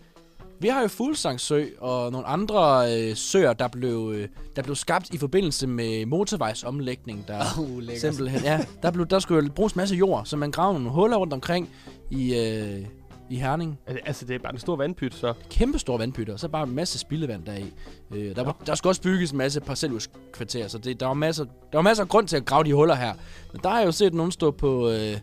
[0.59, 5.09] Vi har jo Fuglsangsø og nogle andre øh, søer, der blev, øh, der blev skabt
[5.13, 7.27] i forbindelse med motorvejsomlægning.
[7.27, 8.01] Der, lækkert.
[8.01, 8.65] Simpelthen, ja.
[8.83, 11.69] Der, blev, der skulle bruges masse jord, så man gravede nogle huller rundt omkring
[12.11, 12.85] i, øh,
[13.33, 13.79] i Herning.
[13.87, 15.33] Altså, Altså, det er bare en stor vandpyt, så.
[15.49, 17.65] Kæmpe store vandpytter, og så bare en masse spildevand deri.
[18.11, 21.43] Øh, der, var, der skulle også bygges en masse parcelhuskvarterer, så det, der, var masser,
[21.45, 23.13] der var masser af grund til at grave de huller her.
[23.53, 25.17] Men der har jeg jo set nogen stå på øh,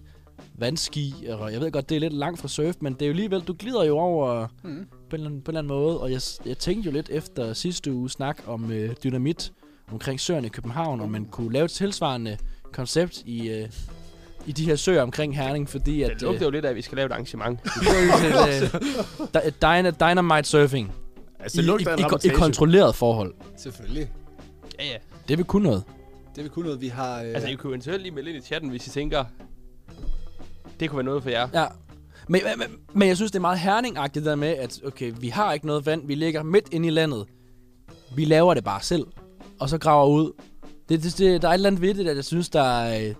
[0.54, 3.12] vandski, og jeg ved godt, det er lidt langt fra surf, men det er jo
[3.12, 4.86] alligevel, du glider jo over Mm.
[5.10, 7.92] på en, på en eller anden måde, og jeg, jeg tænkte jo lidt efter sidste
[7.92, 9.52] uge snak om øh, dynamit
[9.92, 12.36] omkring søerne i København, om man kunne lave et tilsvarende
[12.72, 13.68] koncept i, øh,
[14.46, 16.10] i de her søer omkring Herning, fordi at...
[16.10, 17.60] Det lugter jo lidt af, at vi skal lave et arrangement.
[19.34, 20.92] øh, øh, dyna, dynamite surfing
[21.40, 22.34] Altså, i, det lugter i, i, i rapportage.
[22.34, 23.34] kontrolleret forhold.
[23.56, 24.10] Selvfølgelig.
[24.78, 24.96] ja, ja.
[25.28, 25.82] Det vil kunne noget.
[26.36, 27.22] Det vil kun noget, vi har...
[27.22, 29.24] Øh, Altså, I kunne eventuelt lige melde ind i chatten, hvis I tænker,
[30.80, 31.48] det kunne være noget for jer.
[31.54, 31.66] Ja.
[32.28, 35.52] Men, men, men, jeg synes, det er meget herningagtigt der med, at okay, vi har
[35.52, 37.26] ikke noget vand, vi ligger midt inde i landet.
[38.14, 39.06] Vi laver det bare selv,
[39.60, 40.32] og så graver ud.
[40.88, 43.08] Det, det, det, der er et eller andet ved det, at jeg synes, der er,
[43.08, 43.14] øh,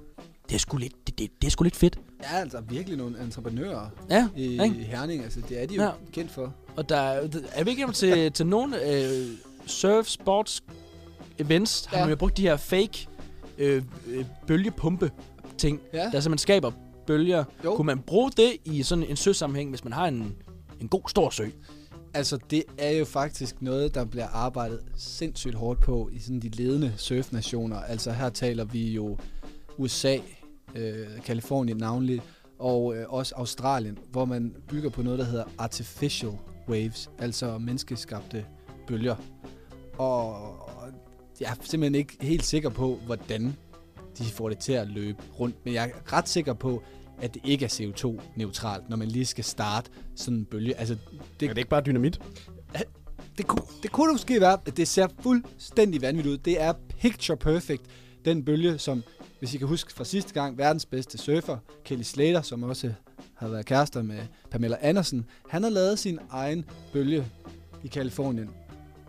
[0.50, 1.98] det er sgu lidt, det, det, det er sgu lidt fedt.
[2.22, 4.68] Ja, altså virkelig nogle entreprenører Ja, i, ikke?
[4.74, 5.22] Herning.
[5.24, 5.90] Altså, det er de jo Ja.
[6.12, 6.54] kendt for.
[6.76, 9.26] Og der er, er vi ikke hjemme til, til nogle øh,
[9.66, 10.62] surf sports
[11.38, 12.02] events, har Ja.
[12.04, 13.08] man jo brugt de her fake
[13.58, 15.10] øh, øh, bølgepumpe
[15.58, 16.72] ting, Ja, der simpelthen skaber
[17.06, 17.44] bølger.
[17.64, 17.76] Jo.
[17.76, 20.36] Kunne man bruge det i sådan en søsammenhæng, hvis man har en,
[20.80, 21.46] en god stor sø?
[22.14, 26.48] altså det er jo faktisk noget, der bliver arbejdet sindssygt hårdt på i sådan de
[26.48, 27.76] ledende surfnationer.
[27.80, 29.18] Altså her taler vi jo
[29.78, 30.16] USA,
[30.74, 32.22] øh, Kalifornien navnlig,
[32.58, 36.32] og øh, også Australien, hvor man bygger på noget, der hedder artificial
[36.68, 38.44] waves, altså menneskeskabte
[38.86, 39.16] bølger.
[39.98, 40.56] Og
[41.40, 43.56] jeg er simpelthen ikke helt sikker på, hvordan
[44.18, 46.82] de får det til at løbe rundt, men jeg er ret sikker på,
[47.22, 50.74] at det ikke er CO2-neutralt, når man lige skal starte sådan en bølge.
[50.74, 50.96] Altså,
[51.40, 52.20] Det er det ikke bare dynamit?
[53.38, 56.38] det kunne, det kunne måske være, at det ser fuldstændig vanvittigt ud.
[56.38, 57.82] Det er picture perfect,
[58.24, 59.02] den bølge, som,
[59.38, 62.92] hvis I kan huske fra sidste gang, verdens bedste surfer, Kelly Slater, som også
[63.34, 64.18] har været kærester med
[64.50, 67.26] Pamela Andersen, han har lavet sin egen bølge
[67.84, 68.50] i Kalifornien.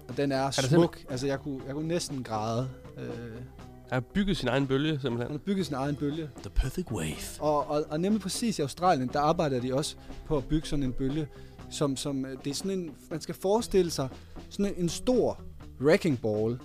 [0.08, 1.00] Og den er, er smuk.
[1.10, 2.70] Altså, jeg kunne, jeg kunne næsten græde.
[2.98, 3.42] Øh, Han
[3.90, 5.32] har bygget sin egen bølge, han simpelthen.
[5.32, 6.30] har bygget sin egen bølge.
[6.42, 7.16] The perfect wave.
[7.40, 9.96] Og, og, og nemlig præcis i Australien, der arbejder de også
[10.26, 11.28] på at bygge sådan en bølge,
[11.70, 14.10] som, som øh, det er sådan en, man skal forestille sig
[14.50, 15.42] sådan en, en stor
[15.82, 16.60] wrecking ball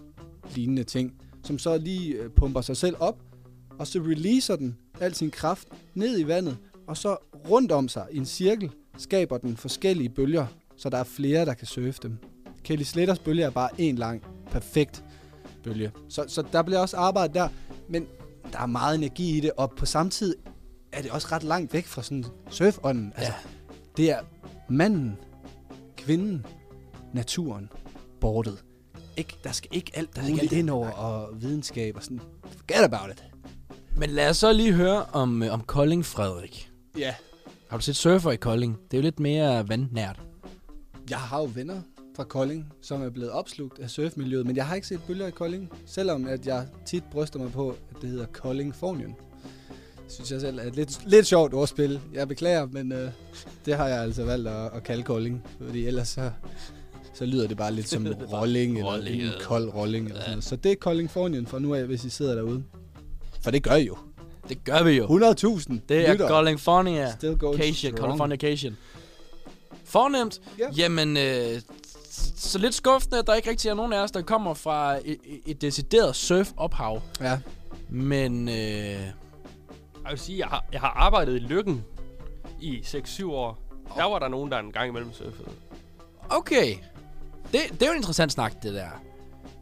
[0.54, 1.14] lignende ting,
[1.46, 3.18] som så lige øh, pumper sig selv op,
[3.78, 6.56] og så releaser den al sin kraft ned i vandet,
[6.86, 7.16] og så
[7.50, 11.54] rundt om sig i en cirkel skaber den forskellige bølger, så der er flere, der
[11.54, 12.18] kan surfe dem.
[12.64, 15.04] Kelly Slaters bølge er bare en lang, perfekt
[15.64, 15.92] bølge.
[16.08, 17.48] Så, så der bliver også arbejdet der,
[17.88, 18.06] men
[18.52, 20.36] der er meget energi i det, og på samme tid
[20.92, 23.12] er det også ret langt væk fra sådan surfånden.
[23.16, 23.50] Altså, Ja.
[23.96, 24.18] Det er
[24.68, 25.16] manden,
[25.96, 26.46] kvinden,
[27.14, 27.68] naturen,
[28.20, 28.64] bordet.
[29.16, 32.02] Ikke, der skal ikke alt Der er ikke muligt alt- ind over, og videnskab og
[32.02, 32.20] sådan.
[32.42, 33.24] Forget about it.
[33.96, 36.70] Men lad os så lige høre om, øh, om Kolding, Frederik.
[36.98, 37.14] Ja.
[37.70, 38.78] Har du set surfer i Kolding?
[38.90, 40.20] Det er jo lidt mere vandnært.
[41.10, 41.80] Jeg har jo venner
[42.16, 45.30] fra Kolding, som er blevet opslugt af surfmiljøet, men jeg har ikke set bølger i
[45.30, 49.14] Kolding, selvom at jeg tit bryster mig på, at det hedder Kolding Fornion.
[50.04, 52.00] Det synes jeg selv er et lidt, lidt sjovt ordspil.
[52.14, 53.10] Jeg beklager, men øh,
[53.64, 56.30] det har jeg altså valgt at, at kalde Kolding, fordi ellers så,
[57.18, 60.06] så lyder det bare lidt som rolling, eller rolling, en kold rolling.
[60.06, 60.44] Eller sådan noget.
[60.44, 62.64] Så det er Kolding Fornion fra nu af, hvis I sidder derude.
[63.40, 63.96] For det gør I jo.
[64.48, 65.06] Det gør vi jo.
[65.06, 66.28] 100.000 Det er lyttere.
[66.28, 67.12] California.
[67.12, 67.98] Still going Cation, strong.
[68.10, 68.76] Californication.
[69.84, 70.40] Fornemt.
[70.58, 70.64] Ja.
[70.76, 71.60] Jamen, øh,
[72.36, 75.18] så lidt skuffende, at der ikke rigtig er nogen af os, der kommer fra et,
[75.46, 77.02] et decideret surf-ophav.
[77.20, 77.38] Ja.
[77.90, 79.00] Men øh, Jeg
[80.10, 81.84] vil sige, jeg har, jeg har arbejdet i Lykken
[82.60, 83.58] i 6-7 år.
[83.96, 85.48] Der var der nogen, der en gang imellem surfede.
[86.30, 86.74] okay.
[87.52, 88.88] Det, det er jo en interessant snak, det der.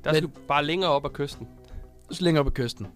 [0.04, 1.48] Der Men- skulle bare længere op ad kysten.
[2.10, 2.86] Så længere op ad kysten.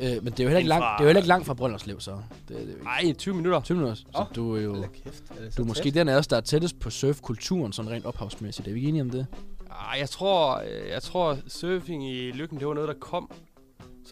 [0.00, 1.54] Øh, men det er jo heller ikke, fra- det er jo heller ikke langt fra
[1.54, 2.10] Brønderslev, så.
[2.10, 2.62] Det, det er
[3.02, 3.60] jo Ej, 20 minutter.
[3.60, 3.94] 20 minutter.
[3.94, 4.84] Så Åh, du er jo...
[5.04, 5.22] Kæft.
[5.30, 5.94] Er Du er måske tæt?
[5.94, 8.68] den af os, der er tættest på surfkulturen, sådan rent ophavsmæssigt.
[8.68, 9.26] Er vi ikke enige om det?
[9.70, 13.30] Ej, jeg tror, øh, jeg tror surfing i Lykken, det var noget, der kom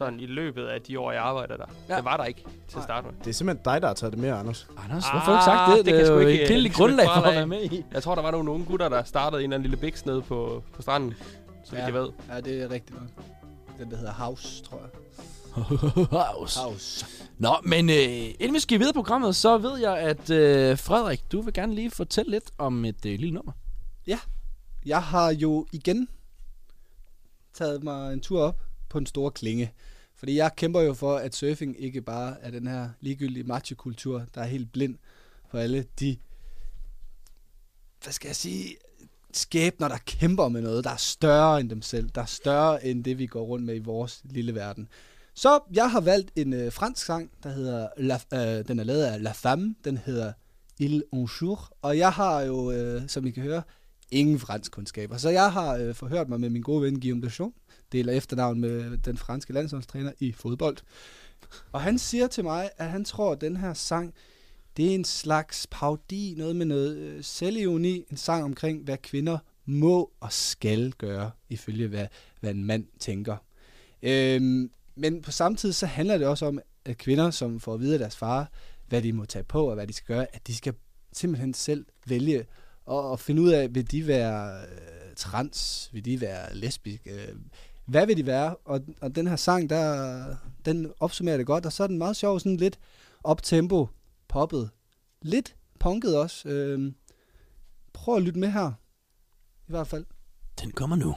[0.00, 1.64] sådan i løbet af de år, jeg arbejdede der.
[1.68, 1.92] Ja.
[1.92, 1.96] Ja.
[1.96, 3.14] Det var der ikke til at starte med.
[3.24, 4.68] Det er simpelthen dig, der har taget det med, Anders.
[4.84, 5.76] Anders, Ah, hvorfor har du ikke sagt det?
[5.76, 7.84] det Det, kan er sgu jo ikke, det grundlag for at være med i.
[7.92, 10.22] Jeg tror, der var nogle unge gutter, der startede en eller anden lille biks nede
[10.22, 11.14] på, på stranden.
[11.64, 11.78] Så ja.
[11.80, 11.84] Ja.
[11.84, 12.08] jeg ved.
[12.30, 13.08] Ja, det er rigtigt nok.
[13.78, 14.90] Den, der hedder House, tror jeg.
[16.36, 16.58] House.
[16.60, 17.06] House.
[17.38, 17.96] Nå, men øh,
[18.40, 21.74] inden vi skal videre på programmet, så ved jeg, at øh, Frederik, du vil gerne
[21.74, 23.52] lige fortælle lidt om et øh, lille nummer.
[24.86, 26.08] Jeg har jo igen
[27.54, 28.56] taget mig en tur op
[28.88, 29.72] på en stor klinge.
[30.20, 34.40] Fordi jeg kæmper jo for, at surfing ikke bare er den her ligegyldige machokultur, der
[34.40, 34.98] er helt blind
[35.50, 36.16] for alle de,
[38.02, 38.76] hvad skal jeg sige,
[39.32, 43.04] skæbner, der kæmper med noget, der er større end dem selv, der er større end
[43.04, 44.88] det, vi går rundt med i vores lille verden.
[45.34, 49.02] Så jeg har valgt en øh, fransk sang, der hedder, La, øh, den er lavet
[49.02, 50.32] af La Femme, den hedder
[50.78, 53.62] Il Un Jour, og jeg har jo, øh, som I kan høre,
[54.10, 55.16] ingen fransk kundskaber.
[55.16, 57.56] Så jeg har øh, forhørt mig med min gode ven Guillaume Deschamps,
[57.92, 60.76] deler efternavn med den franske landsholdstræner i fodbold.
[61.72, 64.14] Og han siger til mig, at han tror, at den her sang,
[64.76, 69.38] det er en slags paudi, noget med noget øh, selvironi, en sang omkring, hvad kvinder
[69.64, 72.06] må og skal gøre, ifølge hvad,
[72.40, 73.36] hvad en mand tænker.
[74.02, 77.80] Øhm, men på samme tid, så handler det også om, at kvinder, som får at
[77.80, 78.50] vide af deres far,
[78.88, 80.74] hvad de må tage på og hvad de skal gøre, at de skal
[81.12, 82.44] simpelthen selv vælge
[82.84, 87.34] og, og finde ud af, vil de være øh, trans, vil de være lesbisk, øh,
[87.90, 88.56] hvad vil de være?
[88.56, 92.16] Og, og den her sang, der, den opsummerer det godt, og så er den meget
[92.16, 92.78] sjov, sådan lidt
[93.24, 93.88] optempo,
[94.28, 94.70] poppet,
[95.22, 96.48] lidt punket også.
[96.48, 96.92] Øh,
[97.92, 98.72] prøv at lytte med her,
[99.68, 100.04] i hvert fald.
[100.60, 101.14] Den kommer nu.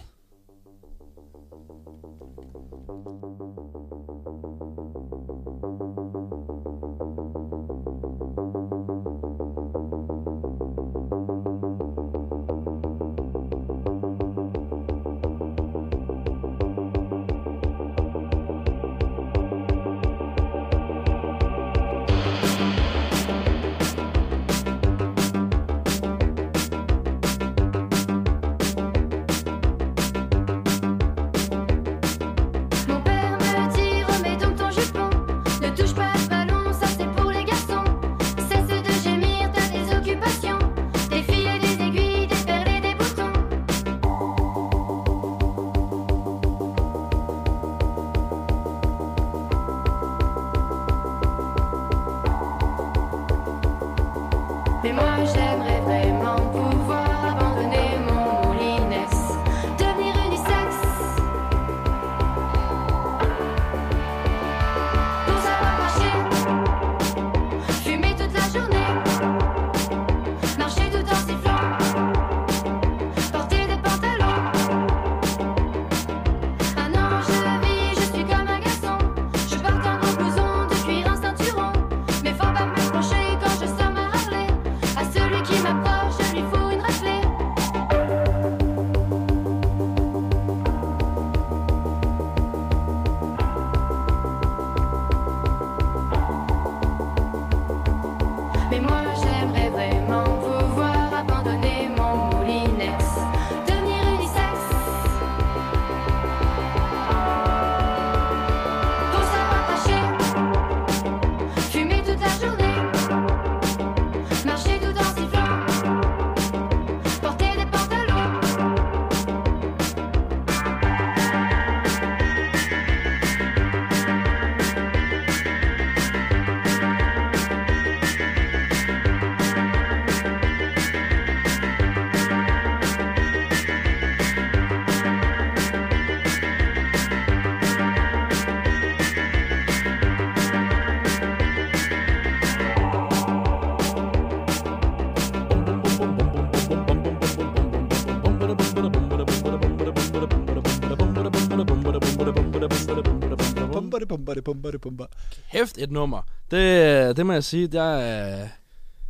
[154.41, 155.45] Pumper, det pumper, det pumper.
[155.45, 156.21] Hæft et nummer.
[156.51, 158.47] Det, det må jeg sige, jeg er,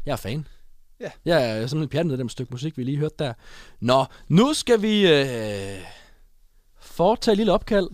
[0.05, 0.47] jeg er fan.
[0.99, 1.12] Ja.
[1.25, 3.33] Jeg er simpelthen pjattet med det stykke musik, vi lige hørte der.
[3.79, 5.81] Nå, nu skal vi øh,
[6.79, 7.88] foretage et lille opkald,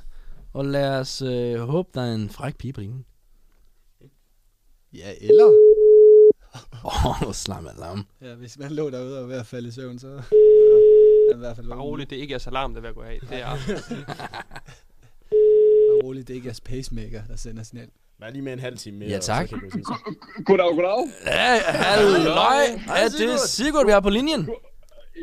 [0.53, 3.05] og lad os øh, håbe, der er en fræk pige på linjen.
[4.93, 5.45] Ja, eller...
[6.85, 8.05] Åh, oh, slam alarm.
[8.21, 10.07] Ja, hvis man lå derude og var ved at falde i søvn, så...
[10.07, 12.95] det i hvert fald Bare roligt, det er ikke jeres alarm, der er ved at
[12.95, 13.19] gå af.
[13.29, 13.57] Det er
[16.03, 17.87] roligt, det er ikke jeres pacemaker, der sender signal.
[18.19, 19.09] Vær lige med en halv time mere.
[19.09, 19.49] Ja, tak.
[20.45, 21.07] Goddag, goddag.
[21.25, 22.63] Ja, halløj.
[22.87, 24.49] Ja, det er Sigurd, vi har på linjen.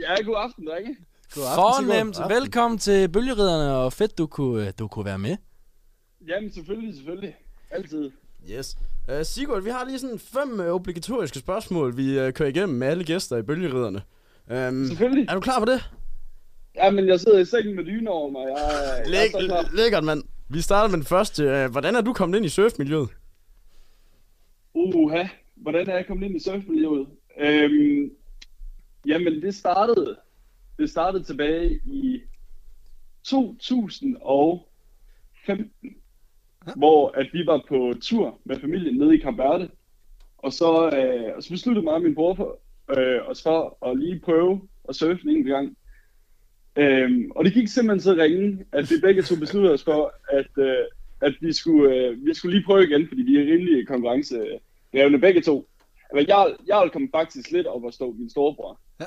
[0.09, 0.97] Ja, god aften, drenge.
[1.35, 2.15] God aften, Sigurd.
[2.15, 2.19] Fornemt.
[2.29, 5.37] Velkommen til Bølgeriderne, og fedt, du kunne, du kunne være med.
[6.29, 7.37] Jamen, selvfølgelig, selvfølgelig.
[7.71, 8.11] Altid.
[8.51, 8.77] Yes.
[9.09, 12.87] Uh, Sigurd, vi har lige sådan fem uh, obligatoriske spørgsmål, vi uh, kører igennem med
[12.89, 14.03] alle gæster i bølgeriderne.
[14.51, 15.27] Um, Selvfølgelig.
[15.29, 15.91] er du klar på det?
[16.75, 18.41] Jamen, jeg sidder i sengen med dyne over mig.
[18.43, 19.62] Jeg, jeg er så klar.
[19.62, 20.23] Læk- lækkert, mand.
[20.49, 21.45] Vi starter med den første.
[21.45, 23.09] Uh, hvordan er du kommet ind i surfmiljøet?
[24.75, 27.07] Uha, hvordan er jeg kommet ind i surfmiljøet?
[27.39, 28.11] Øhm,
[29.07, 30.17] jamen, det startede,
[30.79, 32.21] det startede tilbage i
[33.25, 35.97] 2015,
[36.67, 36.73] ja.
[36.77, 39.71] hvor at vi var på tur med familien nede i Camperte.
[40.39, 42.59] Og så, øh, og så besluttede mig og min bror for,
[42.99, 45.77] øh, os for at lige prøve at surfe en enkelt gang.
[46.77, 50.51] Øhm, og det gik simpelthen så ringe, at vi begge to besluttede os for, at,
[50.59, 50.85] øh,
[51.21, 55.41] at vi, skulle, øh, vi skulle lige prøve igen, fordi vi er rimelig konkurrencedrevne begge
[55.41, 55.69] to.
[56.15, 58.81] Men jeg, jeg kom faktisk lidt op og stå min storebror.
[59.01, 59.07] Ja.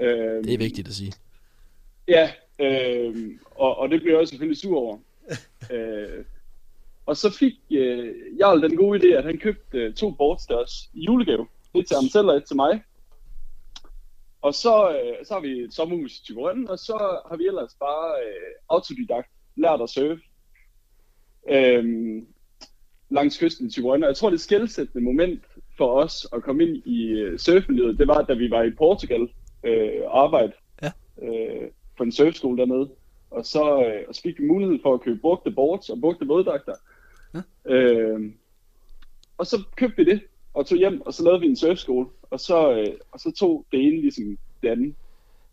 [0.00, 1.12] Øhm, Det er vigtigt at sige.
[2.08, 4.98] Ja, øh, og, og det blev jeg selvfølgelig sur over.
[5.74, 6.24] øh,
[7.06, 10.54] og så fik øh, Jarl den gode idé, at han købte øh, to boards til
[10.56, 11.46] os i julegave.
[11.74, 12.82] Et til ham selv og et til mig.
[14.42, 17.74] Og så, øh, så har vi et sommerhus i Thyborøn, og så har vi ellers
[17.80, 20.22] bare øh, autodidakt lært at surfe.
[21.50, 22.26] Øhm,
[23.10, 24.02] langs kysten i Thyborøn.
[24.02, 25.44] Og jeg tror, det skældsættende moment
[25.76, 29.28] for os at komme ind i øh, surfmiljøet, det var, da vi var i Portugal
[29.64, 30.90] øh, og arbejde Ja.
[31.22, 32.90] øh, på en surfskole dernede.
[33.30, 36.26] Og så, øh, og så fik vi mulighed for at købe brugte boards og brugte
[36.26, 36.74] våddragter.
[37.34, 37.40] Ja.
[37.74, 38.32] Øh,
[39.38, 40.22] og så købte vi det
[40.54, 42.06] og tog hjem, og så lavede vi en surfskole.
[42.30, 44.94] Og så, øh, og så tog det ene ligesom det andet.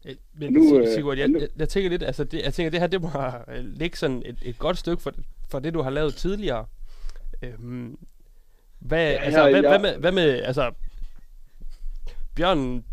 [0.05, 2.79] Øh, Men Nu, øh, Sigurd, jeg, jeg, jeg, tænker lidt, altså det, jeg tænker, det
[2.79, 3.09] her, det må
[3.47, 5.13] øh, ligge sådan et, et godt stykke for,
[5.49, 6.65] for det, du har lavet tidligere.
[7.41, 7.97] Øhm,
[8.79, 10.71] hvad, Ja, ja, altså, jeg- hvad, jeg- hvad, med, hvad med, altså,
[12.35, 12.83] Bjørn,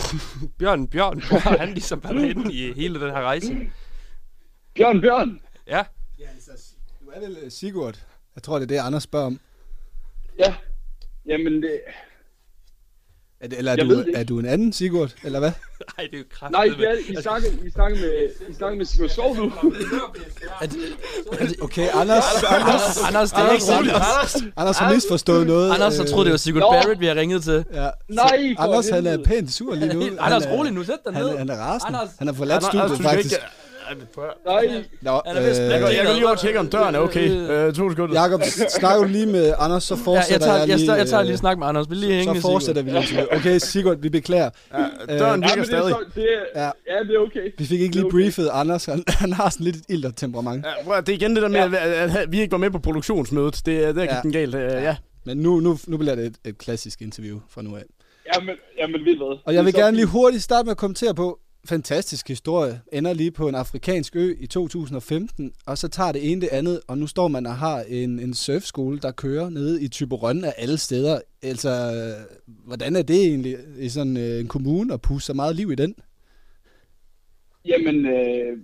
[0.58, 3.70] Bjørn, Bjørn, hvor har han ligesom været henne i hele den her rejse?
[4.74, 5.40] Bjørn Bjørn!
[5.66, 5.84] Ja,
[6.18, 6.50] Ja, altså,
[7.04, 8.04] du er vel Sigurd.
[8.34, 9.40] Jeg tror, det er det, Anders spørger om.
[10.38, 10.54] Ja,
[11.26, 11.80] jamen det,
[13.40, 15.50] Er det, eller er Jeg du, er du en anden Sigurd, eller hvad?
[15.96, 16.78] nej, det er jo kraftigt.
[16.80, 19.44] nej, ja, I snakker, I snakker med, I snakker med Sigurd Skov nu.
[20.60, 20.76] Er det,
[21.40, 24.52] er det, Okay, Anders, Anders, Anders, det er ikke Sigurd.
[24.56, 25.72] Anders har misforstået noget.
[25.74, 26.70] Anders har øh, troet, det var Sigurd Nå.
[26.70, 27.64] Barrett, vi har ringet til.
[27.72, 27.90] Ja.
[28.08, 30.02] Nej, Anders, han er pænt sur lige nu.
[30.20, 31.38] Anders, Han er- rolig nu, sæt dig Han, ned.
[31.38, 31.98] han er rasende.
[31.98, 32.14] Anders.
[32.18, 33.34] Han har forladt Anders, studiet, faktisk.
[34.46, 36.98] Nej, Nå, er øh, Jeg går, jeg går lige over og tjekker, om døren er
[36.98, 37.30] okay.
[37.68, 38.22] Uh, to sekunder.
[38.22, 40.90] Jakob, snakker du lige med Anders, så Ja, fortsætter jeg, tager, jeg, lige...
[40.92, 41.90] jeg, jeg tager øh, lige snak med Anders.
[41.90, 43.32] Vi lige hænge Så fortsætter vi lige.
[43.36, 44.50] Okay, Sigurd, vi beklager.
[44.72, 44.78] Ja,
[45.18, 45.94] døren Øh, ja, virker det er, stadig.
[46.14, 46.64] det Ja.
[46.64, 46.70] ja.
[47.08, 47.52] det er okay.
[47.58, 48.12] Vi fik ikke lige okay.
[48.16, 48.84] briefet Anders.
[48.84, 50.66] Han, han har sådan lidt et ildt temperament.
[50.66, 52.04] Ja, prøv det er igen det der med, Ja.
[52.04, 53.56] at, at vi ikke var med på produktionsmødet.
[53.56, 54.14] Det, det er Ja.
[54.14, 54.54] gik den galt.
[54.54, 54.96] Uh, ja.
[55.26, 57.82] Men nu, nu, nu bliver det et, et klassisk interview fra nu af.
[58.34, 59.36] Jamen, jamen ved du hvad?
[59.44, 63.12] Og jeg vil er gerne lige hurtigt starte med at kommentere på, fantastisk historie, ender
[63.12, 66.98] lige på en afrikansk ø i 2015, og så tager det ene det andet, og
[66.98, 70.78] nu står man og har en, en surfskole, der kører nede i Typerøn af alle
[70.78, 71.20] steder.
[71.42, 71.92] Altså,
[72.46, 75.74] hvordan er det egentlig i sådan øh, en kommune at pusse så meget liv i
[75.74, 75.94] den?
[77.64, 78.58] Jamen, øh,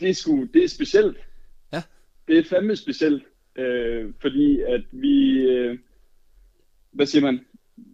[0.00, 1.16] det, er sgu, det er specielt.
[1.72, 1.82] Ja.
[2.28, 3.22] Det er fandme specielt,
[3.56, 5.78] øh, fordi at vi, øh,
[6.92, 7.40] hvad siger man,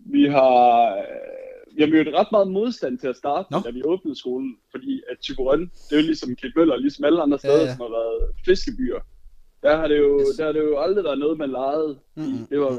[0.07, 1.46] vi har, øh,
[1.77, 3.59] vi har mødt ret meget modstand til at starte, Nå.
[3.65, 7.39] da vi åbnede skolen, fordi at Typerøn, det er jo ligesom Klitmøller, ligesom alle andre
[7.39, 9.01] steder, Ja, ja, som har været fiskebyer.
[9.63, 10.37] Der har det jo, Yes.
[10.37, 11.99] der har det jo aldrig været noget, man legede.
[12.17, 12.47] Mm-mm.
[12.51, 12.73] Det var,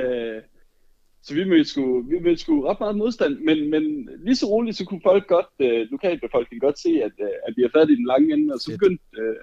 [0.00, 0.42] øh,
[1.22, 4.76] så vi mødte, sgu, vi mødte sgu ret meget modstand, men, men lige så roligt,
[4.76, 7.96] så kunne folk godt, øh, lokalbefolkningen godt se, at, øh, at vi er fat i
[7.96, 9.36] den lange ende, og så begyndte øh,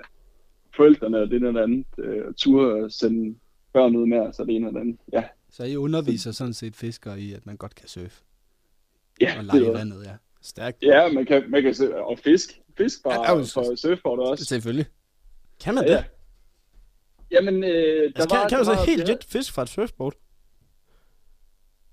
[0.76, 3.36] forældrene og det ene og det andet øh, at ture at sende
[3.74, 4.98] børn ud med os, og det ene og det andet.
[5.14, 8.22] Ja, Så I underviser sådan set fiskere i, at man godt kan surfe
[9.22, 10.12] ja og det lege i var- vandet, ja.
[10.42, 10.78] Stærkt.
[10.84, 12.60] Ja, man kan, man kan se, og fisk.
[12.78, 14.46] Fisk fra, Ja, jo, fra surfboard også.
[14.46, 14.86] Selvfølgelig.
[15.64, 15.98] Kan man Ja, det?
[15.98, 16.04] ja.
[17.32, 19.62] Jamen, øh, der Altså, kan, var, kan der du så var, helt jet fisk fra
[19.62, 20.14] et surfboard?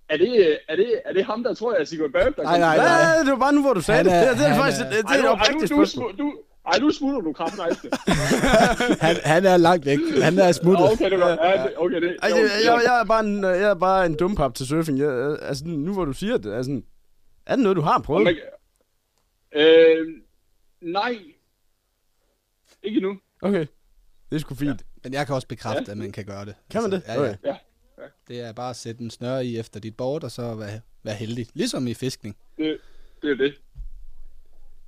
[0.08, 2.36] Er det, er, det, er det ham, der tror, jeg er Sigurd Barrett?
[2.36, 2.86] Der Nej, nej, nej.
[2.86, 4.14] Ja, det var bare nu, hvor du sagde Han det.
[4.14, 6.18] er- Det, det er faktisk det, det er et oprigtigt spørgsmål.
[6.18, 6.34] du,
[6.72, 7.60] Ej, nu smutter du kraften.
[9.06, 9.98] Han, han er langt væk.
[10.22, 10.92] Han er smuttet.
[10.92, 11.40] Okay, det er godt.
[11.42, 14.14] Ja, det, okay, det, jo, jeg, jeg, jeg, er bare en, jeg er bare en
[14.16, 14.98] dumpap til surfing.
[14.98, 16.80] Jeg- altså, nu hvor du siger det, altså,
[17.46, 18.24] er det noget, du har prøvet?
[18.24, 18.36] man,
[19.52, 20.06] øh,
[20.80, 21.18] nej.
[22.82, 23.18] Ikke nu.
[23.42, 23.66] Okay,
[24.30, 24.86] det er sgu fint.
[25.04, 26.54] Men jeg kan også bekræfte, at man kan gøre det.
[26.70, 27.02] Kan man det?
[27.08, 27.20] Ja, ja.
[27.20, 27.36] Okay.
[27.44, 27.56] Ja.
[28.28, 31.14] Det er bare at sætte en snøre i efter dit board, og så være, være
[31.14, 31.46] heldig.
[31.54, 32.36] Ligesom i fiskning.
[32.58, 32.78] Det,
[33.22, 33.54] det er det.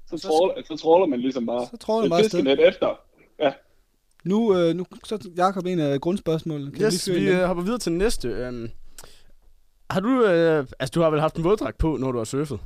[0.06, 1.66] Så, tråler, så tråler man ligesom bare.
[1.66, 3.00] Så tråler et man bare fiskenet efter.
[3.40, 3.52] Ja.
[4.24, 6.72] Nu, øh, nu så Jacob en af grundspørgsmålene.
[6.72, 8.48] Kan Yes, vi ind øh, hopper videre til næste.
[8.48, 8.70] Um,
[9.90, 12.60] har du, øh, altså du har vel haft en våddragt på, når du har surfet?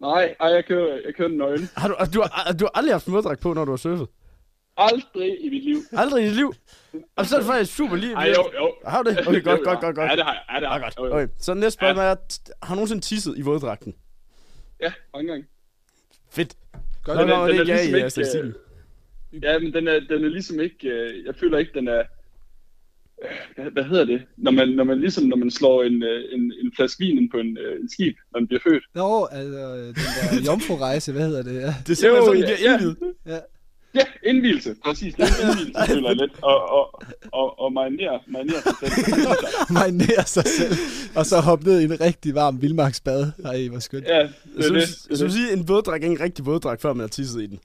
[0.00, 1.68] Nej, ej, jeg kører, jeg kører den nøgen.
[1.76, 3.76] Har du, altså, du, har, du har aldrig haft en våddragt på, når du har
[3.76, 4.08] surfet?
[4.76, 5.76] Aldrig i mit liv.
[5.92, 6.54] Aldrig i dit liv?
[7.16, 8.14] Og så er det faktisk super lige.
[8.14, 8.74] Ej, jo, jo.
[8.86, 9.28] Har du det?
[9.28, 9.86] Okay, godt, Jo, godt, ja.
[9.86, 10.10] godt, godt.
[10.10, 10.42] Ja, det har jeg.
[10.54, 10.92] Ja, det har Ja, jeg.
[10.96, 11.08] godt.
[11.10, 11.22] Jo, jo.
[11.22, 12.14] Okay, så næste spørgsmål er,
[12.62, 13.94] har du nogensinde tisset i våddragten?
[14.80, 15.46] Ja, mange gange.
[16.30, 16.56] Fedt.
[17.04, 18.48] Gør Nå, den nå, den det er ja ligesom ikke,
[19.32, 19.42] øh.
[19.42, 20.88] Ja, men den er, den er ligesom ikke...
[20.88, 22.02] Øh, jeg føler ikke, den er...
[23.54, 24.22] Hvad, hvad hedder det?
[24.36, 27.30] Når man, når man ligesom når man slår en, øh, en, en flaske vin ind
[27.30, 28.84] på en, øh, en skib, når den bliver født.
[28.94, 31.54] Nå, altså, den der jomfru-rejse, hvad hedder det?
[31.54, 31.74] Ja.
[31.86, 32.94] Det er simpelthen sådan, ja, det er
[33.26, 33.34] ja.
[33.34, 33.40] ja.
[33.94, 34.76] Ja, indvielse.
[34.84, 36.32] Præcis, det er indvielse, føler jeg lidt.
[36.42, 37.02] Og, og,
[37.32, 38.92] og, og marinere, marinere sig selv.
[39.78, 40.72] Marinere sig selv,
[41.16, 43.32] og så hoppe ned i en rigtig varm vildmarksbad.
[43.44, 44.06] Ej, hvor skønt.
[44.06, 44.88] Ja, det er Så, det.
[44.88, 47.42] så, det, så sige, en våddragt er ikke en rigtig våddragt, før man har tisset
[47.42, 47.58] i den.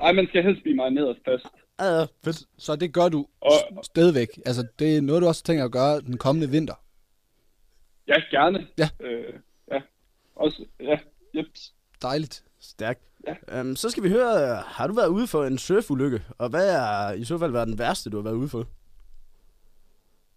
[0.00, 1.46] Ej, man skal helst blive marineret først.
[1.80, 2.42] Ja, ja, fedt.
[2.58, 4.28] Så det gør du Og stadigvæk.
[4.46, 6.74] Altså, det er noget, du også tænker at gøre den kommende vinter.
[8.08, 8.66] ja, gerne.
[8.78, 8.88] Ja.
[9.00, 9.34] Øh,
[9.72, 9.80] ja.
[10.36, 10.98] Også, ja.
[11.34, 11.74] Jeps.
[12.02, 12.44] Dejligt.
[12.60, 13.00] Stærkt.
[13.26, 13.60] Ja.
[13.60, 16.22] Um, så skal vi høre, har du været ude for en surfulykke?
[16.38, 18.66] Og hvad er i så fald været den værste, du har været ude for?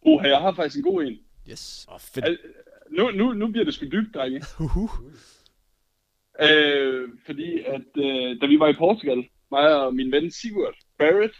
[0.01, 1.17] Uh, jeg har faktisk en god en.
[1.49, 1.85] Yes.
[1.89, 2.25] Åh, oh, fedt.
[2.25, 2.39] Al-
[2.91, 4.43] Nu, nu, nu bliver det sgu dybt, drenge.
[4.59, 4.89] Uhu.
[6.41, 11.33] Øh, fordi at øh, da vi var i Portugal, mig og min ven Sigurd Barrett.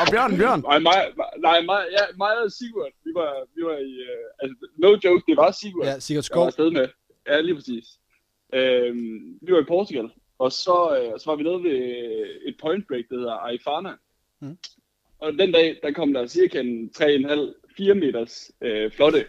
[0.00, 0.60] Og Bjørn, Bjørn.
[0.60, 0.98] nej, mig,
[1.38, 5.24] nej, mig, ja, mig og Sigurd, vi var, vi var i, øh, altså, no joke,
[5.28, 6.46] det var Sigurd, Ja, Sigurd jeg var Skov.
[6.46, 6.88] afsted med.
[7.28, 7.84] Ja, lige præcis.
[8.54, 8.94] Øh,
[9.42, 11.78] vi var i Portugal, og så, øh, så var vi nede ved
[12.48, 13.92] et point break, der hedder Aifana.
[14.40, 14.58] Mm.
[15.18, 19.26] Og den dag, der kom der cirka en 3,5-4 meters øh, flotte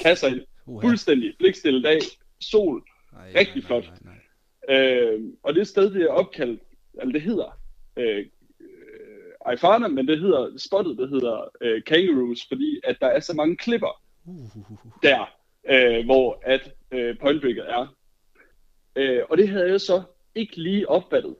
[0.00, 0.40] kasser ind.
[0.66, 0.86] Uha.
[0.88, 2.00] Fuldstændig blikstille dag,
[2.40, 2.82] sol,
[3.16, 3.82] Ej, rigtig nej, flot.
[3.84, 4.15] nej, nej, nej.
[4.68, 6.62] Øh, og det sted, det er opkaldt,
[6.98, 7.60] altså det hedder
[7.96, 8.26] øh,
[8.60, 13.34] øh, Aifana, men det hedder, spottet, det hedder øh, Kangaroos, fordi at der er så
[13.34, 14.02] mange klipper
[15.02, 15.34] der,
[15.68, 17.96] øh, hvor at øh, pointbreaket er.
[18.96, 20.02] Øh, og det havde jeg så
[20.34, 21.36] ikke lige opfattet.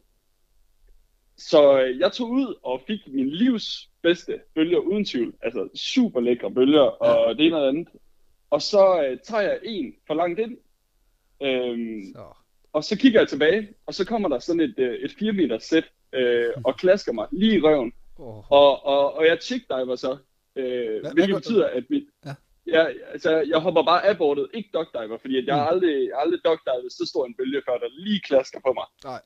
[1.37, 5.35] Så øh, jeg tog ud og fik min livs bedste bølger uden tvivl.
[5.43, 7.89] Altså super lækre bølger og det ene og det andet.
[8.51, 10.59] Og så øh, tager jeg en for langt ind.
[11.43, 12.25] Øhm, Så.
[12.77, 15.59] Og så kigger jeg tilbage, og så kommer der sådan et, øh, et 4 meter
[15.59, 17.93] sæt øh, og klasker mig lige i røven.
[18.19, 18.53] Oh.
[18.53, 20.13] Og, og, og jeg chickdiver så,
[20.57, 22.35] øh, hvad hvilket gør- betyder, at vi, Ja.
[22.67, 22.87] ja.
[23.13, 25.67] altså, jeg hopper bare af bordet, ikke duckdiver, fordi at jeg Mm.
[25.75, 28.87] aldrig, aldrig duckdivet så stor en bølge før, der lige klasker på mig.
[29.11, 29.21] Nej.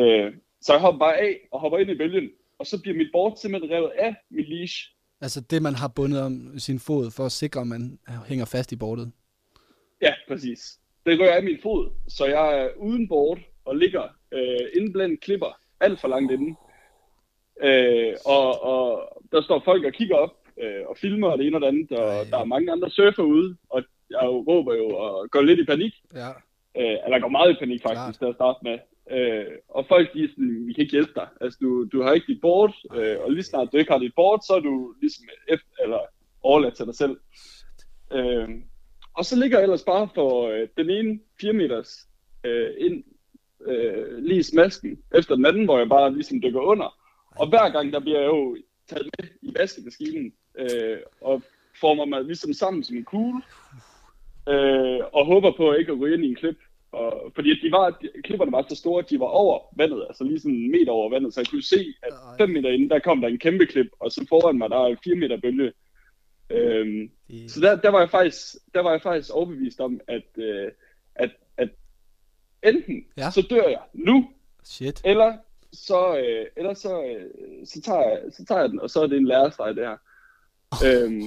[0.00, 3.08] Øh, så jeg hopper bare af og hopper ind i bølgen, og så bliver mit
[3.12, 4.76] board simpelthen revet af mit leash.
[5.20, 8.72] Altså det, man har bundet om sin fod, for at sikre, at man hænger fast
[8.72, 9.12] i bordet.
[10.02, 10.78] Ja, præcis.
[11.06, 14.02] Det rører af min fod, så jeg er uden board og ligger
[14.32, 16.56] øh, inde blandt klipper, alt for langt inde.
[17.62, 21.56] Øh, og, og der står folk og kigger op øh, og filmer og det ene
[21.56, 22.24] og det andet, og Ej.
[22.30, 25.64] der er mange andre surfer ude, og jeg jo råber jo og går lidt i
[25.64, 25.94] panik.
[26.14, 26.28] Ja.
[26.78, 28.18] Øh, eller går meget i panik faktisk, Klart.
[28.18, 28.78] til at starte med.
[29.10, 31.28] Øh, og folk de er sådan, vi kan ikke hjælpe dig.
[31.40, 34.14] Altså, du, du har ikke dit board, øh, og lige snart du ikke har dit
[34.16, 35.98] board, så er du ligesom efter, eller
[36.42, 37.16] overladt til dig selv.
[38.12, 38.48] Øh,
[39.14, 42.08] og så ligger jeg ellers bare for øh, den ene 4 meters
[42.44, 43.04] øh, ind
[43.66, 46.98] øh, lige smasken, efter den anden, hvor jeg bare ligesom dykker under.
[47.36, 48.56] Og hver gang, der bliver jeg jo
[48.88, 51.42] taget med i vaskemaskinen, øh, og
[51.80, 53.42] former mig ligesom sammen som en kugle,
[54.48, 56.58] øh, og håber på ikke at ryge ind i en klip.
[56.92, 60.24] Og, fordi de var, de, klipperne var så store, at de var over vandet, altså
[60.24, 62.46] lige sådan en meter over vandet, så jeg kunne se, at Ej.
[62.46, 64.86] 5 meter inden, der kom der en kæmpe klip, og så foran mig, der er
[64.86, 65.72] en 4 meter bølge.
[66.54, 70.22] Øhm, Det, så der, der, var jeg faktisk, der var jeg faktisk overbevist om, at,
[70.36, 70.70] øh,
[71.14, 71.68] at, at
[72.62, 73.30] enten Ja.
[73.30, 74.28] så dør jeg nu,
[74.64, 75.00] shit.
[75.04, 75.36] eller
[75.72, 77.30] så, øh, eller så, øh,
[77.66, 79.96] så, tager jeg, så tager jeg den, og så er det en lærestreg, det her.
[80.86, 81.22] øhm,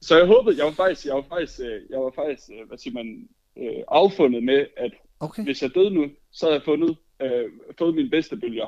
[0.00, 2.78] så jeg håbede, jeg var faktisk, jeg var faktisk, øh, jeg var faktisk øh, hvad
[2.78, 3.28] siger man,
[3.58, 5.44] øh, affundet med, at Okay.
[5.44, 7.44] hvis jeg døde nu, så havde jeg fundet, øh,
[7.78, 8.66] fået mine bedste bølger.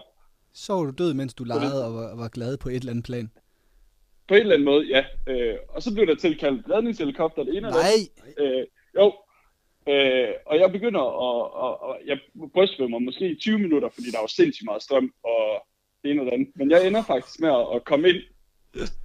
[0.53, 3.05] Så var du død, mens du legede og var, var glad på et eller andet
[3.05, 3.31] plan.
[4.29, 5.05] På en eller anden måde, ja.
[5.29, 7.99] Øh, og så blev der tilkaldt redningshelikopter, det ene Nej!
[8.39, 8.67] Øh,
[8.99, 9.13] jo.
[9.89, 12.19] Øh, og jeg begynder at, at, at jeg
[12.55, 15.67] brystsvømmer måske i 20 minutter, fordi der var sindssygt meget strøm og
[16.03, 16.49] det ene og det andet.
[16.57, 18.23] Men jeg ender faktisk med at, at komme ind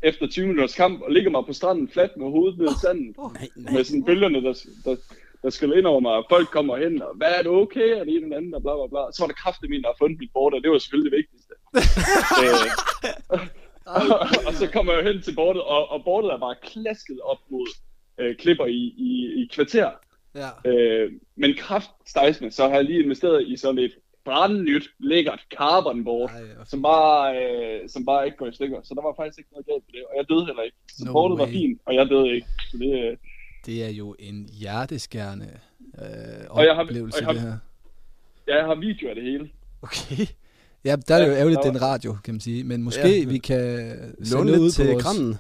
[0.03, 3.17] efter 20 minutters kamp og ligger mig på stranden fladt med hovedet ned i sandet.
[3.17, 3.73] Nej, nej.
[3.73, 4.53] Med sådan bølgerne, der,
[4.85, 4.95] der,
[5.43, 8.05] der skal ind over mig, og folk kommer hen, og hvad er det okay, og
[8.05, 9.11] det ene og det andet, og bla bla bla.
[9.11, 11.17] Så var der kraftigt min, der har fundet mit bord, og det var selvfølgelig det
[11.21, 11.53] vigtigste.
[12.43, 13.39] øh,
[13.95, 17.37] og, og, så kommer jeg hen til bordet, og, og bordet er bare klasket op
[17.49, 17.67] mod
[18.17, 19.91] øh, klipper i, i, i kvarter.
[20.35, 20.49] Ja.
[20.71, 23.91] Øh, men kraftstejsende, så har jeg lige investeret i sådan et
[24.25, 28.79] brandnyt, lækkert carbonboard, Ej, hvor som bare, øh, som bare ikke går i stykker.
[28.83, 30.77] Så der var faktisk ikke noget galt med det, og jeg døde heller ikke.
[30.89, 31.51] Så No bordet var way.
[31.51, 32.47] fint, og jeg døde ikke.
[32.71, 33.17] Så det, øh,
[33.65, 35.49] Det er jo en hjerteskærende
[36.01, 37.59] øh, Og jeg har- oplevelse, og jeg har- det
[38.47, 38.55] her.
[38.55, 39.49] jeg har video af det hele.
[39.81, 40.25] Okay.
[40.85, 42.63] Ja, der er det jo ærgerligt, det er en radio, kan man sige.
[42.63, 43.25] Men måske Ja.
[43.29, 43.57] vi kan
[44.23, 45.03] sende noget ud til vores...
[45.03, 45.35] krammen.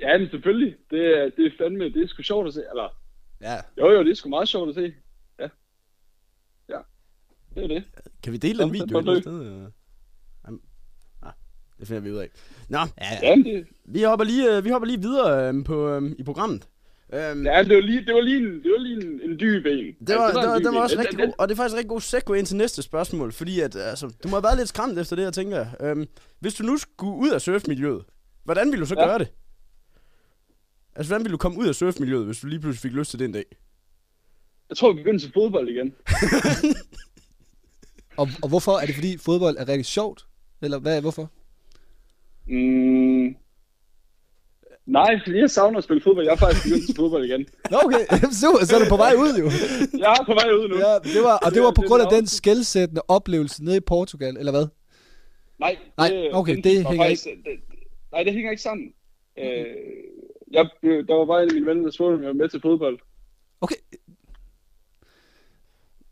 [0.00, 0.76] Ja, men selvfølgelig.
[0.90, 2.62] Det, er- det er fandme, det er sgu sjovt at se.
[2.70, 2.88] Eller,
[3.40, 3.56] Ja.
[3.78, 4.94] jo jo, det er sgu meget sjovt at se.
[5.40, 5.48] Ja.
[6.68, 6.78] Ja.
[7.54, 7.84] Det er det.
[8.22, 9.66] Kan vi dele den Nå, video det sted?
[11.22, 11.32] ah,
[11.80, 12.28] det finder vi ud af.
[12.68, 12.78] Nå,
[13.22, 13.36] Ja,
[13.84, 16.68] vi hopper lige, øh, vi hopper lige videre øh, på, øh, i programmet.
[17.12, 19.66] Øhm, ja, det var lige, det var lige, en, det var lige en, en dyb
[19.66, 19.94] en.
[20.06, 21.56] Det var, Altså, det var, en dyb det var også rigtig god, og det er
[21.56, 24.42] faktisk en rigtig god segue ind til næste spørgsmål, fordi at, altså, du må have
[24.42, 25.66] været lidt skræmt efter det, jeg tænker.
[25.80, 26.06] Øhm,
[26.40, 28.04] hvis du nu skulle ud af surfmiljøet,
[28.44, 29.06] hvordan ville du så Ja.
[29.06, 29.28] gøre det?
[30.96, 33.18] Altså, hvordan ville du komme ud af surfmiljøet, hvis du lige pludselig fik lyst til
[33.18, 33.44] det en dag?
[34.68, 35.94] Jeg tror, vi begynder til fodbold igen.
[38.16, 38.72] Og, og hvorfor?
[38.78, 40.26] Er det fordi fodbold er rigtig sjovt?
[40.62, 41.30] Eller hvad, hvorfor?
[42.46, 43.36] Mm.
[44.98, 46.24] Nej, fordi jeg savner at spille fodbold.
[46.26, 47.46] Jeg er faktisk begyndt til fodbold igen.
[47.70, 48.04] Nå, okay.
[48.40, 49.46] Super, så er du på vej ud jo.
[50.04, 50.76] Jeg er på vej ud nu.
[50.86, 53.76] Ja, det var, og det var på Det- grund af det den skældsættende oplevelse nede
[53.76, 54.66] i Portugal, eller hvad?
[55.58, 57.54] Nej, Nej, okay, den det mig hænger faktisk, det,
[58.12, 58.86] nej, det hænger ikke sammen.
[59.38, 59.66] Øh,
[60.50, 62.60] jeg, der var bare en af mine venner, der spurgte, om jeg var med til
[62.60, 62.98] fodbold.
[63.60, 63.76] Okay.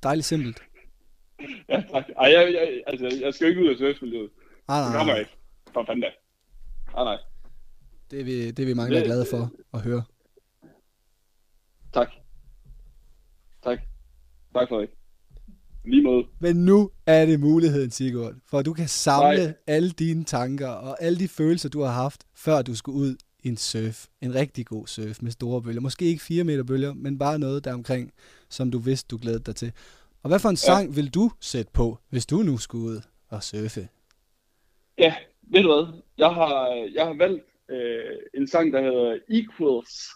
[0.03, 0.63] Dejligt simpelt.
[1.69, 2.05] Ja, tak.
[2.19, 4.31] Ej, jeg, jeg, altså, jeg skal jo ikke ud af surfmiljøet.
[4.69, 5.13] Nej, Det nej, kommer nej.
[5.15, 5.33] jeg ikke.
[5.75, 6.09] For fanden da.
[6.95, 7.19] Nej, nej.
[8.11, 10.03] Det er vi, det er vi mange, der er glade for at høre.
[11.93, 12.09] Tak.
[13.63, 13.79] Tak.
[14.55, 14.89] Tak, Frederik.
[15.85, 16.25] Lige måde.
[16.41, 19.55] Men nu er det muligheden, Sigurd, for du kan samle Nej.
[19.67, 23.49] alle dine tanker og alle de følelser, du har haft, før du skulle ud i
[23.49, 24.07] en surf.
[24.21, 25.81] En rigtig god surf med store bølger.
[25.81, 28.13] Måske ikke 4 meter bølger, men bare noget der omkring,
[28.49, 29.73] som du vidste, du glædede dig til.
[30.23, 33.43] Og hvad for en sang vil du sætte på, hvis du nu skulle ud og
[33.43, 33.89] surfe?
[34.99, 36.03] Ja, ved du hvad?
[36.19, 40.09] Jeg har, jeg har valgt øh, en sang, der hedder Equals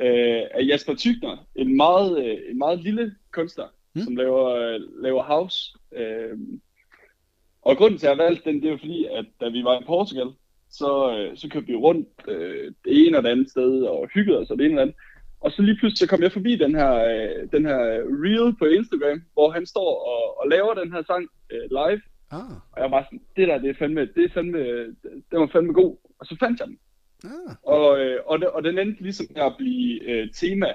[0.00, 1.46] øh, af Jasper Tygner.
[1.54, 4.02] En meget, øh, en meget lille kunstner, Mm.
[4.02, 5.78] som laver, øh, laver house.
[5.92, 6.38] Øh,
[7.62, 9.84] og grunden til, at jeg valgte den, det er fordi, at da vi var i
[9.86, 10.26] Portugal,
[10.70, 14.38] så, øh, så kørte vi rundt øh, det ene og det andet sted og hyggede
[14.38, 14.96] os og det ene og det andet.
[15.40, 17.78] Og så lige pludselig så kom jeg forbi den her, øh, den her
[18.24, 22.02] reel på Instagram, hvor han står og, og laver den her sang øh, live.
[22.30, 22.40] Ah,
[22.72, 24.58] Og jeg var sådan, det der, det er fandme, det er fandme,
[25.30, 25.96] den var fandme god.
[26.18, 26.78] Og så fandt jeg den.
[27.24, 27.56] ah.
[27.62, 30.66] Og, øh, og, det, og den endte ligesom med at blive øh, tema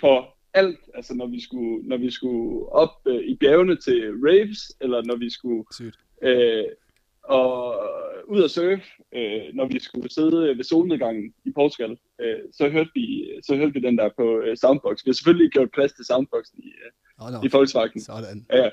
[0.00, 0.80] for alt.
[0.94, 5.16] Altså når vi skulle, når vi skulle op øh, i bjergene til raves, eller når
[5.16, 5.98] vi skulle Sygt.
[6.22, 6.64] øh,
[7.22, 7.80] og
[8.28, 8.82] ud og surfe,
[9.14, 13.72] øh, når vi skulle sidde ved solnedgangen i Portugal, øh, så, hørte vi, så hørte
[13.72, 15.04] vi den der på øh, Soundbox.
[15.04, 17.52] Vi har selvfølgelig gjort plads til Soundboxen i, øh, Hold i op.
[17.52, 18.00] Volkswagen.
[18.00, 18.46] Sådan.
[18.52, 18.70] Ja,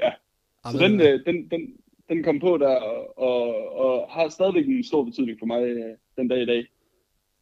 [0.00, 0.12] ja.
[0.64, 1.60] Ah, Så den, øh, den, den,
[2.08, 3.44] den kom på der, og, og,
[3.84, 6.64] og har stadigvæk en stor betydning for mig øh, den dag i dag.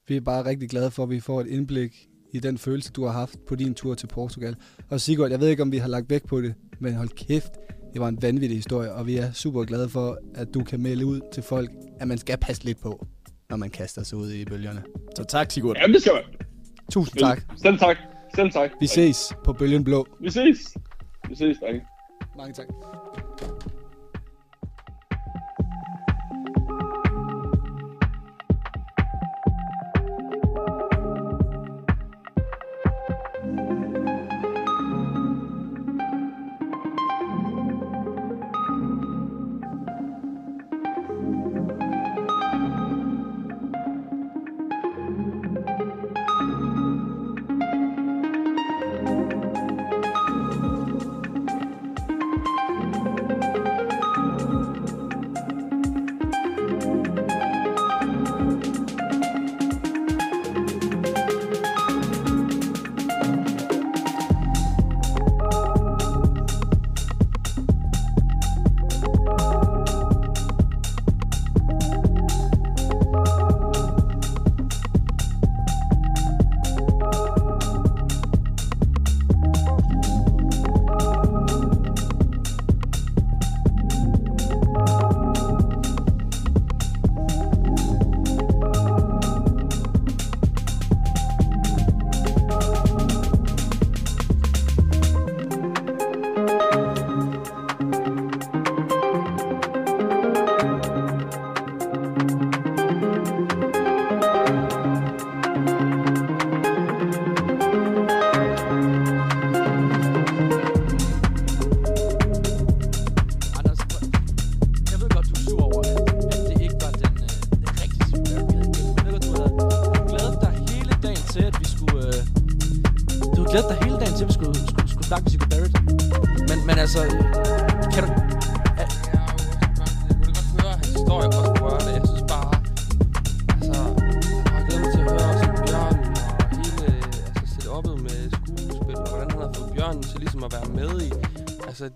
[0.08, 3.04] Vi er bare rigtig glade for, at vi får et indblik i den følelse, du
[3.04, 4.56] har haft på din tur til Portugal.
[4.90, 7.52] Og Sigurd, jeg ved ikke, om vi har lagt væk på det, men hold kæft,
[7.92, 11.06] det var en vanvittig historie, og vi er super glade for, at du kan melde
[11.06, 13.06] ud til folk, at man skal passe lidt på,
[13.50, 14.82] når man kaster sig ud i bølgerne.
[15.16, 15.76] Så tak, Sigurd.
[15.76, 16.22] Jamen, det skal man.
[16.92, 17.42] Tusind tak.
[17.62, 17.96] Selv tak.
[18.34, 18.70] Selv tak.
[18.80, 20.06] Vi ses på Bølgen Blå.
[20.20, 20.76] Vi ses.
[21.28, 21.80] Vi ses, drenge.
[22.40, 23.59] Mange tak.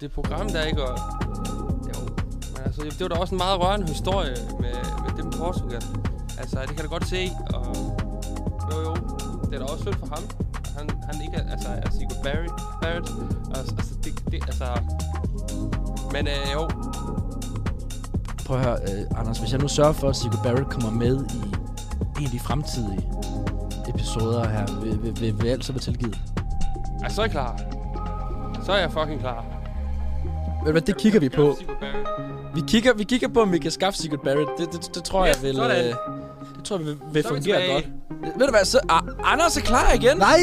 [0.04, 0.82] Det program der, ikke?
[0.82, 0.98] Og,
[1.90, 2.00] jo,
[2.52, 5.82] men altså, det var da også en meget rørende historie med, med det med Portugal.
[6.40, 7.66] Altså, det kan jeg da godt se, og
[8.70, 8.94] jo, jo,
[9.48, 10.24] det er da også synd for ham.
[10.76, 12.48] Han, han ikke er, altså, er Sigurd Barry,
[12.82, 13.08] Barrett.
[13.56, 14.68] Altså, altså, det, det, altså...
[16.12, 16.70] Men øh, jo,
[18.46, 21.24] Prøv at høre, øh, Anders, hvis jeg nu sørger for, at Sigurd Barrett kommer med
[21.34, 21.40] i
[22.18, 23.08] en af de fremtidige
[23.88, 26.18] episoder her, vil, vil, vil, vil alt så være tilgivet?
[27.02, 27.60] altså, så er jeg klar.
[28.62, 29.53] Så er jeg fucking klar.
[30.64, 31.56] Ved du hvad, det kigger vi på.
[32.54, 34.50] Vi kigger, vi kigger på, om vi kan skaffe Sigurd Barrett.
[34.58, 35.54] Det, det, det tror Ja, jeg vil...
[35.54, 35.86] sådan.
[35.86, 35.94] Øh,
[36.56, 37.84] det tror jeg vil, vil er fungere godt.
[38.38, 38.80] Ved du hvad, så...
[38.88, 40.16] Ah, Anders er klar igen!
[40.18, 40.38] Nej!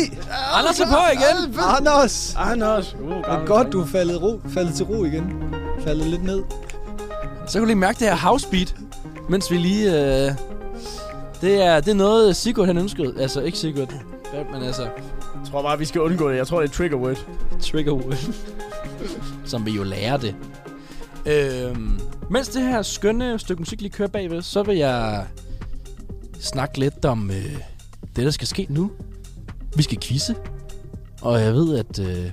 [0.53, 1.55] Anders er på igen!
[1.77, 2.35] Anders!
[2.37, 2.95] Anders!
[3.03, 5.33] Uh, Det er godt, du er faldet, ro, faldet til ro igen.
[5.83, 6.43] Faldet lidt ned.
[7.47, 8.75] Så kan du lige mærke det her house beat,
[9.29, 9.89] mens vi lige...
[9.91, 10.31] Øh,
[11.41, 13.13] det, er, det er noget, Sigurd han ønskede.
[13.21, 13.93] Altså, ikke Sigurd,
[14.53, 14.81] men altså...
[14.81, 16.37] Jeg tror bare, vi skal undgå det.
[16.37, 17.17] Jeg tror, det er trigger word.
[17.61, 18.15] Trigger word.
[19.51, 20.35] Som vi jo lære det.
[21.25, 21.99] Øhm,
[22.29, 25.27] mens det her skønne stykke musik lige kører bagved, så vil jeg
[26.39, 27.57] snakke lidt om øh,
[28.15, 28.91] det, der skal ske nu.
[29.75, 30.35] Vi skal quizze.
[31.21, 32.31] Og jeg ved, at øh,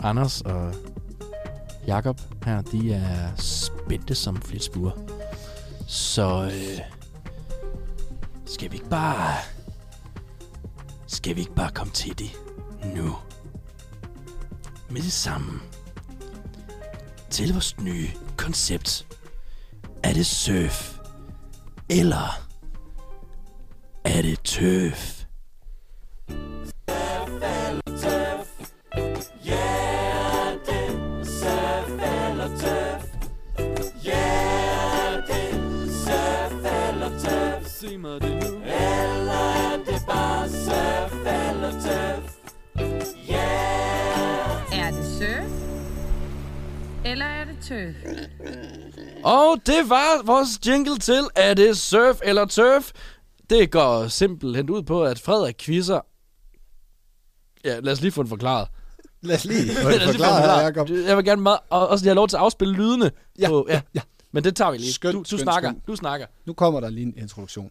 [0.00, 0.74] Anders og
[1.86, 4.92] Jakob her, de er spændte som flitsbuer.
[5.86, 6.80] Så øh,
[8.46, 9.34] skal vi ikke bare...
[11.06, 12.30] Skal vi ikke bare komme til det
[12.94, 13.16] nu?
[14.90, 15.60] Med det samme.
[17.34, 19.06] Til vores nye koncept.
[20.02, 20.98] Er det surf?
[21.90, 22.46] Eller
[24.04, 25.24] er det tøf?
[27.96, 28.36] Sig
[47.04, 47.94] Eller er det tøf?
[49.24, 52.90] Og det var vores jingle til, er det surf eller turf?
[53.50, 56.00] Det går simpelthen ud på, at Frederik quizzer...
[57.64, 58.68] Ja, lad os lige få den forklaret.
[59.20, 60.90] Lad os lige få den forklare her, Jacob.
[60.90, 63.10] Jeg vil gerne meget, og også lige have lov til at afspille lydene.
[63.38, 64.00] Ja, på, ja, ja.
[64.32, 64.92] Men det tager vi lige.
[64.92, 65.70] Skønt, du, du skønt, snakker.
[65.70, 65.86] skønt.
[65.86, 66.26] Du snakker.
[66.44, 67.70] Nu kommer der lige en introduktion.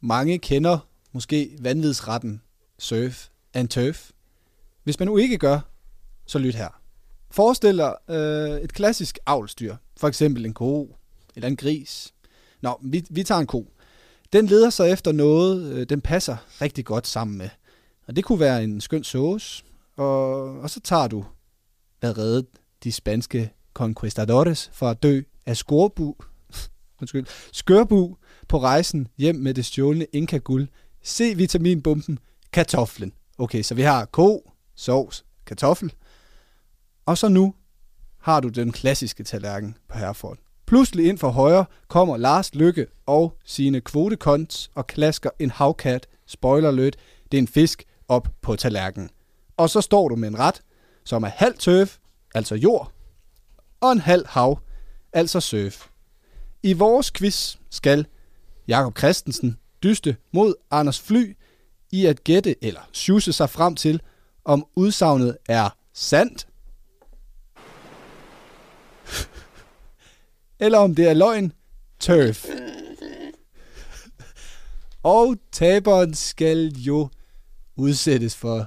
[0.00, 0.78] Mange kender
[1.12, 2.42] måske vanvidsretten
[2.78, 4.10] surf and turf.
[4.84, 5.60] Hvis man nu ikke gør,
[6.26, 6.80] så lyt her.
[7.30, 10.96] Forestil dig øh, et klassisk avlstyr, For eksempel en ko
[11.36, 12.14] eller en gris.
[12.60, 13.66] Nå, vi, vi tager en ko.
[14.32, 17.48] Den leder sig efter noget, øh, den passer rigtig godt sammen med.
[18.06, 19.64] Og det kunne være en skøn sauce.
[19.96, 21.24] Og, og så tager du,
[22.00, 22.46] hvad reddet
[22.84, 26.16] de spanske conquistadores fra at dø af skorbu,
[27.00, 28.16] undskyld, skørbu
[28.48, 30.68] på rejsen hjem med det stjålne inka-guld,
[31.04, 32.18] C-vitaminbomben,
[32.52, 33.12] kartoflen.
[33.38, 35.92] Okay, så vi har ko, sovs, kartoffel.
[37.08, 37.54] Og så nu
[38.18, 40.38] har du den klassiske tallerken på Herford.
[40.66, 46.68] Pludselig ind for højre kommer Lars Lykke og sine kvotekonts og klasker en havkat, spoiler
[46.68, 46.96] alert,
[47.32, 49.10] det er en fisk, op på tallerkenen.
[49.56, 50.62] Og så står du med en ret,
[51.04, 51.98] som er halv tøf,
[52.34, 52.92] altså jord,
[53.80, 54.58] og en halv hav,
[55.12, 55.86] altså surf.
[56.62, 58.06] I vores quiz skal
[58.68, 61.36] Jakob Christensen dyste mod Anders Fly
[61.90, 64.02] i at gætte eller sjuse sig frem til,
[64.44, 66.47] om udsagnet er sandt,
[70.60, 71.52] eller om det er løgn,
[72.00, 72.46] turf.
[75.02, 77.08] Og taberen skal jo
[77.76, 78.66] udsættes for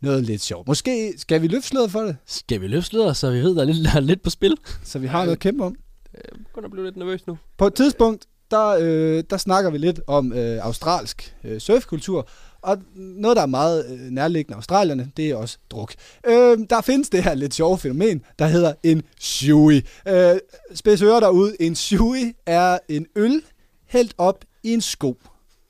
[0.00, 0.68] noget lidt sjovt.
[0.68, 3.84] Måske skal vi løfte for det, Skal vi løfte så vi ved, der er lidt,
[3.84, 4.56] der er lidt på spil?
[4.84, 5.76] så vi har noget at kæmpe om.
[6.14, 7.38] Jeg begynder at blive lidt nervøs nu.
[7.58, 12.28] På et tidspunkt, der, øh, der snakker vi lidt om øh, australsk øh, surfkultur,
[12.62, 15.94] og noget, der er meget øh, nærliggende australierne, det er også druk.
[16.26, 19.82] Øh, der findes det her lidt sjove fænomen, der hedder en shui.
[20.08, 20.36] Øh,
[20.74, 23.42] spids ører derude, en shui er en øl
[23.86, 25.18] hældt op i en sko,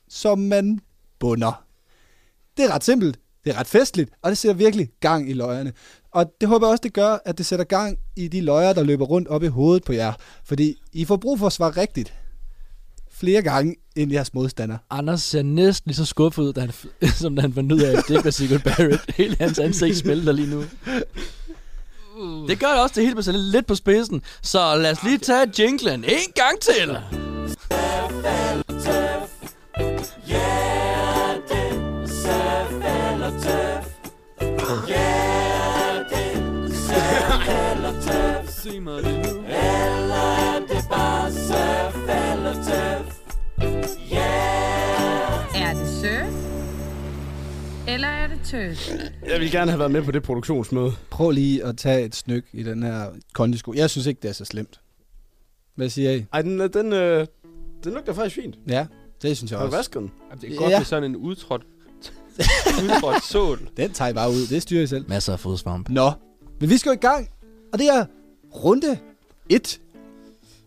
[0.09, 0.79] som man
[1.19, 1.63] bunder.
[2.57, 5.73] Det er ret simpelt, det er ret festligt, og det sætter virkelig gang i løjerne.
[6.11, 8.83] Og det håber jeg også, det gør, at det sætter gang i de løjer, der
[8.83, 10.13] løber rundt op i hovedet på jer.
[10.45, 12.13] Fordi I får brug for at svare rigtigt
[13.23, 14.77] flere gange end jeres modstander.
[14.89, 16.71] Anders ser næsten lige så skuffet ud, da han,
[17.21, 19.15] som da han fandt ud af, at det ikke var Sigurd Barrett.
[19.15, 20.63] Hele hans ansigt spiller lige nu.
[22.47, 24.21] Det gør det også, det hele bliver sat lidt på spidsen.
[24.41, 26.97] Så lad os lige tage jinglen en gang til.
[38.83, 39.22] Mig det Er
[46.03, 46.33] surf?
[47.87, 48.91] Eller er det tøs?
[49.27, 50.91] Jeg vil gerne have været med på det produktionsmøde.
[51.11, 53.73] Prøv lige at tage et snyk i den her kondisko.
[53.73, 54.79] Jeg synes ikke, det er så slemt.
[55.75, 56.25] Hvad siger I?
[56.33, 57.27] Ej, den, øh, den, øh,
[57.83, 58.55] den lugter faktisk fint.
[58.67, 58.85] Ja,
[59.21, 59.77] det synes jeg Har du også.
[59.77, 60.11] vasket den?
[60.29, 60.79] Jamen, det er godt Ja.
[60.79, 61.61] med sådan en udtrådt,
[62.83, 63.69] udtrådt sål.
[63.77, 64.47] Den tager I bare ud.
[64.47, 65.05] Det styrer I selv.
[65.09, 65.89] Masser af fodsvamp.
[65.89, 66.11] Nå,
[66.59, 67.29] men vi skal jo i gang.
[67.73, 68.05] Og det er
[68.55, 68.97] runde
[69.49, 69.79] 1.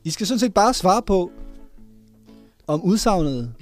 [0.05, 1.31] I skal sådan set bare svare på,
[2.67, 3.55] om udsagnet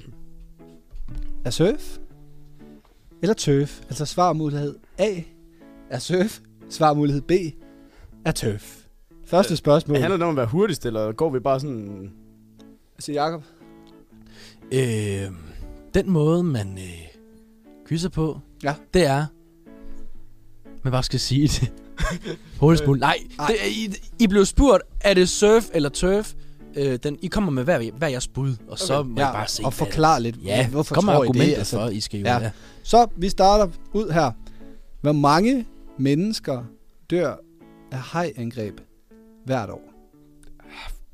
[1.45, 1.97] er surf
[3.21, 3.81] eller tøf.
[3.81, 5.21] Altså svarmulighed A
[5.89, 6.39] er surf,
[6.69, 7.31] svarmulighed B
[8.25, 8.81] er tøf.
[9.25, 9.97] Første spørgsmål.
[9.97, 12.11] Handler det om at være hurtigst, eller går vi bare sådan...
[12.99, 13.43] siger Jacob.
[14.71, 15.31] Øh,
[15.93, 17.07] den måde, man øh,
[17.85, 18.75] kysser på, Ja.
[18.93, 19.25] det er...
[20.83, 21.73] Man bare skal sige det.
[22.59, 23.01] Hurtigst muligt.
[23.01, 23.17] Nej,
[23.47, 26.33] det, er- I, I blev spurgt, er det surf eller turf?
[26.75, 29.47] Øh, den, I kommer med hver, hver jeres bud, og så må Ja, I bare
[29.47, 31.53] se, og forklare lidt, Ja, hvorfor kom med tror I det?
[31.57, 32.25] Altså, for, I skal jo...
[32.25, 32.33] ja.
[32.37, 32.43] Ja.
[32.43, 32.51] ja.
[32.83, 34.31] Så vi starter ud her.
[35.01, 35.65] Hvor mange
[35.97, 36.63] mennesker
[37.09, 37.35] dør
[37.91, 38.79] af hajangreb
[39.45, 39.81] hvert år?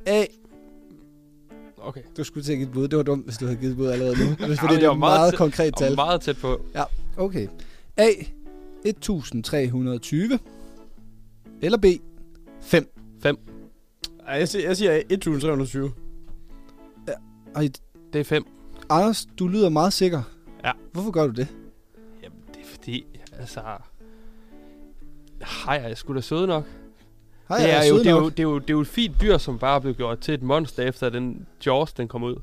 [0.06, 0.26] A.
[1.78, 2.02] Okay.
[2.18, 2.88] Du skulle give et bud.
[2.88, 4.26] Det var dumt, hvis du havde givet et bud allerede nu.
[4.56, 5.96] Fordi det jeg er var et meget meget tæt- konkret tal.
[5.96, 6.62] meget tæt på.
[7.18, 7.48] Okay.
[7.98, 8.08] A.
[8.86, 10.40] 1320.
[11.62, 11.86] Eller B.
[12.62, 12.90] 5.
[14.28, 15.92] Ej, jeg siger, jeg siger 1320.
[17.56, 17.64] Og
[18.14, 18.46] Det er fem.
[18.90, 20.22] Anders, du lyder meget sikker.
[20.66, 20.72] Ja.
[20.94, 21.48] Hvorfor gør du det?
[22.24, 23.06] Jamen, det er fordi,
[23.40, 23.62] altså...
[25.66, 26.66] Hej, jeg skulle da søde nok.
[27.50, 28.82] Hej, det, jeg er er jo, det, er jo, det, er jo, det er jo
[28.82, 32.24] et fint dyr, som bare blevet gjort til et monster, efter den Jaws, den kom
[32.24, 32.36] ud.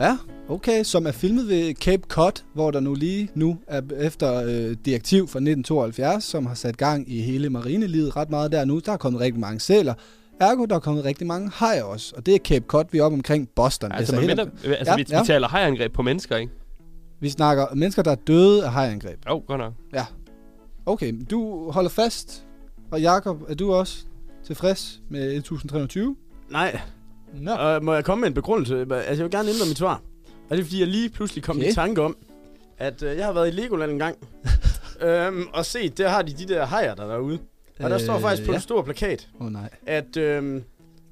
[0.00, 0.84] Ja, okay.
[0.84, 5.18] Som er filmet ved Cape Cod, hvor der nu lige nu er efter øh, direktiv
[5.18, 8.78] fra 1972, som har sat gang i hele marinelivet ret meget der nu.
[8.78, 9.94] Der er kommet rigtig mange sæler.
[10.40, 12.14] Ergo, der er kommet rigtig mange hajer også.
[12.16, 13.92] Og det er Cape Cod, vi er oppe omkring Boston.
[13.92, 15.20] Altså, Det er men så mindre, helt- altså Ja, vi, ja.
[15.20, 16.52] vi taler hajangreb på mennesker, ikke?
[17.20, 19.18] Vi snakker mennesker, der er døde af hajangreb.
[19.28, 19.72] Jo, godt nok.
[20.86, 22.44] Okay, du holder fast.
[22.90, 23.98] Og Jakob, er du også
[24.46, 26.16] tilfreds med 1320?
[26.50, 26.80] Nej.
[27.34, 27.50] Nå.
[27.52, 28.80] Og må jeg komme med en begrundelse?
[28.80, 30.02] Altså, jeg vil gerne ændre mit svar.
[30.50, 31.70] Og det er, fordi jeg lige pludselig kom Okay.
[31.70, 32.16] i tanke om,
[32.78, 34.16] at øh, jeg har været i Legoland en gang.
[35.06, 37.38] øhm, og set, der har de de der hajer, der er derude.
[37.80, 38.56] Og der står faktisk på Øh, ja.
[38.56, 39.68] en stor plakat, oh, nej.
[39.86, 40.64] at øhm,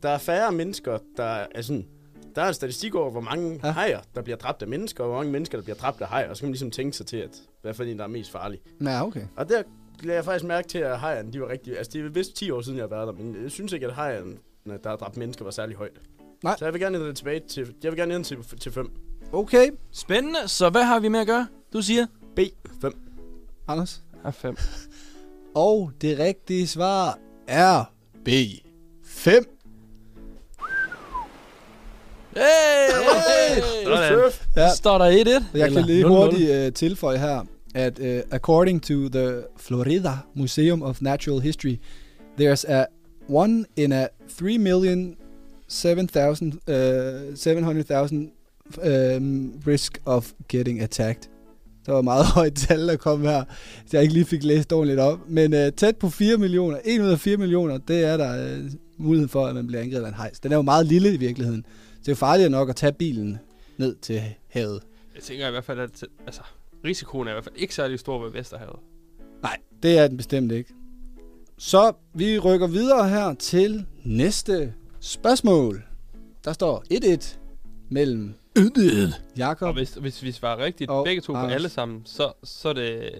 [0.03, 1.87] der er færre mennesker, der er sådan...
[2.35, 3.71] Der er en statistik over, hvor mange Ja.
[3.71, 6.29] hajer, der bliver dræbt af mennesker, og hvor mange mennesker, der bliver dræbt af hajer.
[6.31, 7.31] Og så kan man ligesom tænke sig til, at
[7.63, 8.61] hvad for en, der er mest farlig.
[8.85, 9.23] Ja, okay.
[9.37, 9.63] Og der
[10.03, 11.79] lagde jeg faktisk mærke til, at hajerne, de var rigtig...
[11.79, 13.87] Altså, det er vist 10 år siden, jeg har været der, men jeg synes ikke,
[13.87, 14.37] at hajerne,
[14.67, 16.01] der har dræbt mennesker, var særlig højt.
[16.45, 16.57] Nej.
[16.59, 17.75] Så jeg vil gerne ændre det tilbage til...
[17.83, 18.91] Jeg vil gerne ændre til, til 5.
[19.33, 20.49] Okay, Spændende.
[20.49, 21.47] Så hvad har vi med at gøre?
[21.73, 22.07] Du siger?
[22.37, 22.41] B.
[22.81, 22.93] 5.
[23.69, 24.03] Anders.
[24.25, 24.57] Ja, fem.
[25.55, 27.85] Og det rigtige svar er
[28.25, 28.29] B.
[29.05, 29.59] 5.
[32.37, 32.43] Hey!
[32.43, 33.63] hey!
[33.85, 34.31] Sådan.
[34.57, 34.75] Ja.
[34.75, 35.15] Står der 1-1.
[35.55, 36.09] Jeg Eller kan lige 0-0.
[36.09, 37.45] hurtigt uh, tilføje her,
[37.75, 41.77] at uh, according to the Florida Museum of Natural History,
[42.41, 42.87] there's a
[43.29, 45.17] one in a 3 million
[45.69, 48.31] 7,000 uh, 700,000
[48.83, 51.29] um, risk of getting attacked.
[51.87, 53.45] Der var et meget højt tal, der kom her,
[53.87, 55.19] så jeg ikke lige fik læst ordentligt op.
[55.29, 58.71] Men uh, tæt på 4 millioner, 1 ud af 4 millioner, det er der uh,
[58.97, 60.41] mulighed for, at man bliver angrebet af en hejs.
[60.41, 61.65] Den er jo meget lille i virkeligheden.
[61.65, 63.39] Så det er jo farligere nok at tage bilen
[63.79, 64.83] ned til havet.
[65.15, 66.43] Jeg tænker i hvert fald, at altså,
[66.85, 68.79] risikoen er i hvert fald ikke særlig stor ved Vesterhavet.
[69.43, 70.75] Nej, det er den bestemt ikke.
[71.59, 75.83] Så vi rykker videre her til næste spørgsmål.
[76.45, 77.37] Der står 1-1
[77.91, 79.75] mellem Og Jakob.
[79.75, 83.11] hvis, hvis vi svarer rigtigt Og begge to på alle sammen, så, så er det...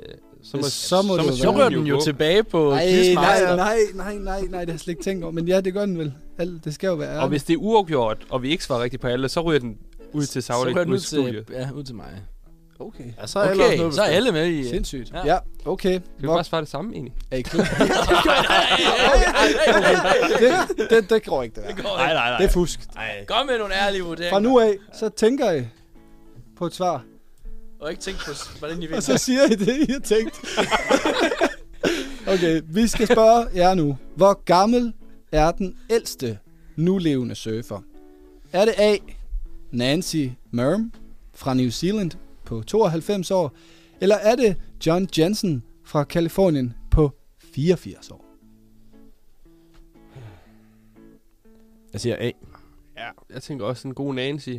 [0.43, 3.77] Så må, Så må det jo Så rører den jo tilbage på Nej, nej, nej,
[3.95, 5.33] nej, nej, nej, det har jeg slet ikke tænkt over.
[5.33, 6.13] Men ja, det gør den vel.
[6.39, 7.23] Alt, det skal jo være ærligt.
[7.23, 9.79] Og hvis det er uafgjort, og vi ikke svarer rigtigt på alle, så ryger den
[10.13, 12.23] ud til Så rører den ud til ja, ud til mig.
[12.81, 14.69] Okay, Ja, så er alle også Okay, noget så er alle med i...
[14.69, 15.13] sindssygt.
[15.13, 15.27] Ja.
[15.27, 15.93] Ja, okay.
[15.93, 17.15] Vi kan Hvor, bare svare det samme, egentlig.
[17.31, 17.65] er I klar?
[20.39, 21.83] det, det, det går ikke, det der.
[21.83, 22.37] Nej, nej, nej.
[22.39, 22.81] Det er fusk.
[23.27, 24.31] Kom med nogle ærlige vurderinger.
[24.37, 25.67] Fra nu af, så tænker I
[26.57, 27.03] på et svar.
[27.81, 28.97] Og ikke tænk på, hvordan I vil.
[28.97, 30.41] Og så siger I det, I har tænkt.
[32.35, 33.99] okay, vi skal spørge jer nu.
[34.17, 34.93] Hvor gammel
[35.33, 36.39] er den ældste
[36.77, 37.81] nulevende surfer?
[38.53, 38.97] Er det A.
[39.73, 40.93] Nancy Merm
[41.35, 42.11] fra New Zealand
[42.47, 43.53] på 92 år?
[44.01, 47.11] Eller er det John Jensen fra Kalifornien på
[47.55, 48.25] 84 år?
[51.93, 52.31] Jeg siger A.
[52.97, 54.51] Ja, jeg tænker også en god Nancy.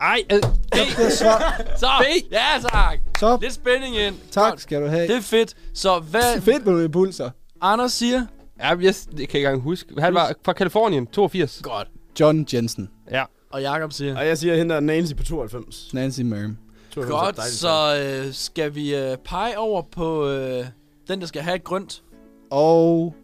[0.00, 0.74] Ej, øh, B.
[0.74, 1.62] Det er svar.
[1.80, 1.88] Så,
[2.30, 2.98] ja tak.
[3.18, 4.14] Så, Lidt spænding ind.
[4.30, 5.08] tak skal du have.
[5.08, 5.56] Det er fedt.
[5.74, 7.30] Så hvad Fedt med nogle impulser.
[7.60, 8.26] Anders siger?
[8.58, 9.94] Ja, jeg, jeg kan ikke engang huske.
[10.00, 11.60] Han var fra Kalifornien, 82.
[11.62, 11.88] Godt.
[12.20, 12.90] John Jensen.
[13.10, 13.24] Ja.
[13.56, 14.18] Og Jakob siger?
[14.18, 15.90] Og jeg siger hende der Nancy på 92.
[15.94, 16.56] Nancy Merm.
[16.90, 20.64] 92 er Godt, så øh, skal vi øh, pege over på øh,
[21.08, 22.02] den, der skal have et grønt.
[22.50, 23.14] Og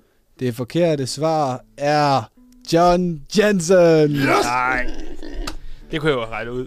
[0.40, 2.30] det forkerte svar er
[2.72, 4.10] John Jensen.
[4.10, 4.86] Nej.
[5.90, 6.66] Det kunne jeg jo regne ud.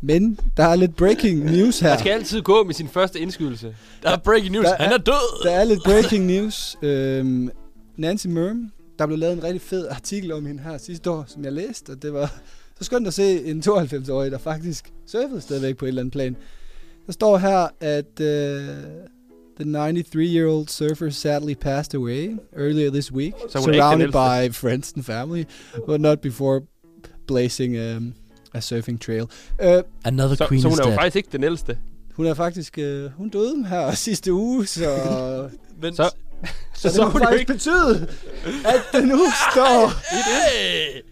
[0.00, 1.88] Men der er lidt breaking news her.
[1.90, 3.76] Man skal altid gå med sin første indskydelse.
[4.02, 4.64] Der er breaking news.
[4.66, 5.42] Der Han er- er død.
[5.44, 6.76] Der er lidt breaking news.
[6.82, 7.50] Øhm,
[7.96, 11.44] Nancy Merm, der blev lavet en rigtig fed artikel om hende her sidste år, som
[11.44, 12.32] jeg læste, og det var
[12.78, 16.36] så skønt at se en 92-årig, der faktisk surfede stadigvæk på et eller andet plan.
[17.06, 18.26] Der står her, at uh,
[19.60, 24.92] the 93-year-old surfer sadly passed away earlier this week, Så ikke den surrounded by friends
[24.96, 25.44] and family,
[25.86, 26.60] but not before
[27.26, 28.14] blazing um,
[28.54, 29.22] a surfing trail.
[29.62, 30.98] Uh, Another Så, queen så hun is er jo dead.
[30.98, 31.78] faktisk ikke den ældste.
[32.14, 34.88] hun er faktisk, uh, hun døde her sidste uge, så
[35.82, 36.10] Men, Så-
[36.74, 38.08] Så, Så det må faktisk betyde,
[38.64, 39.18] at det nu
[39.52, 41.02] står, Hey!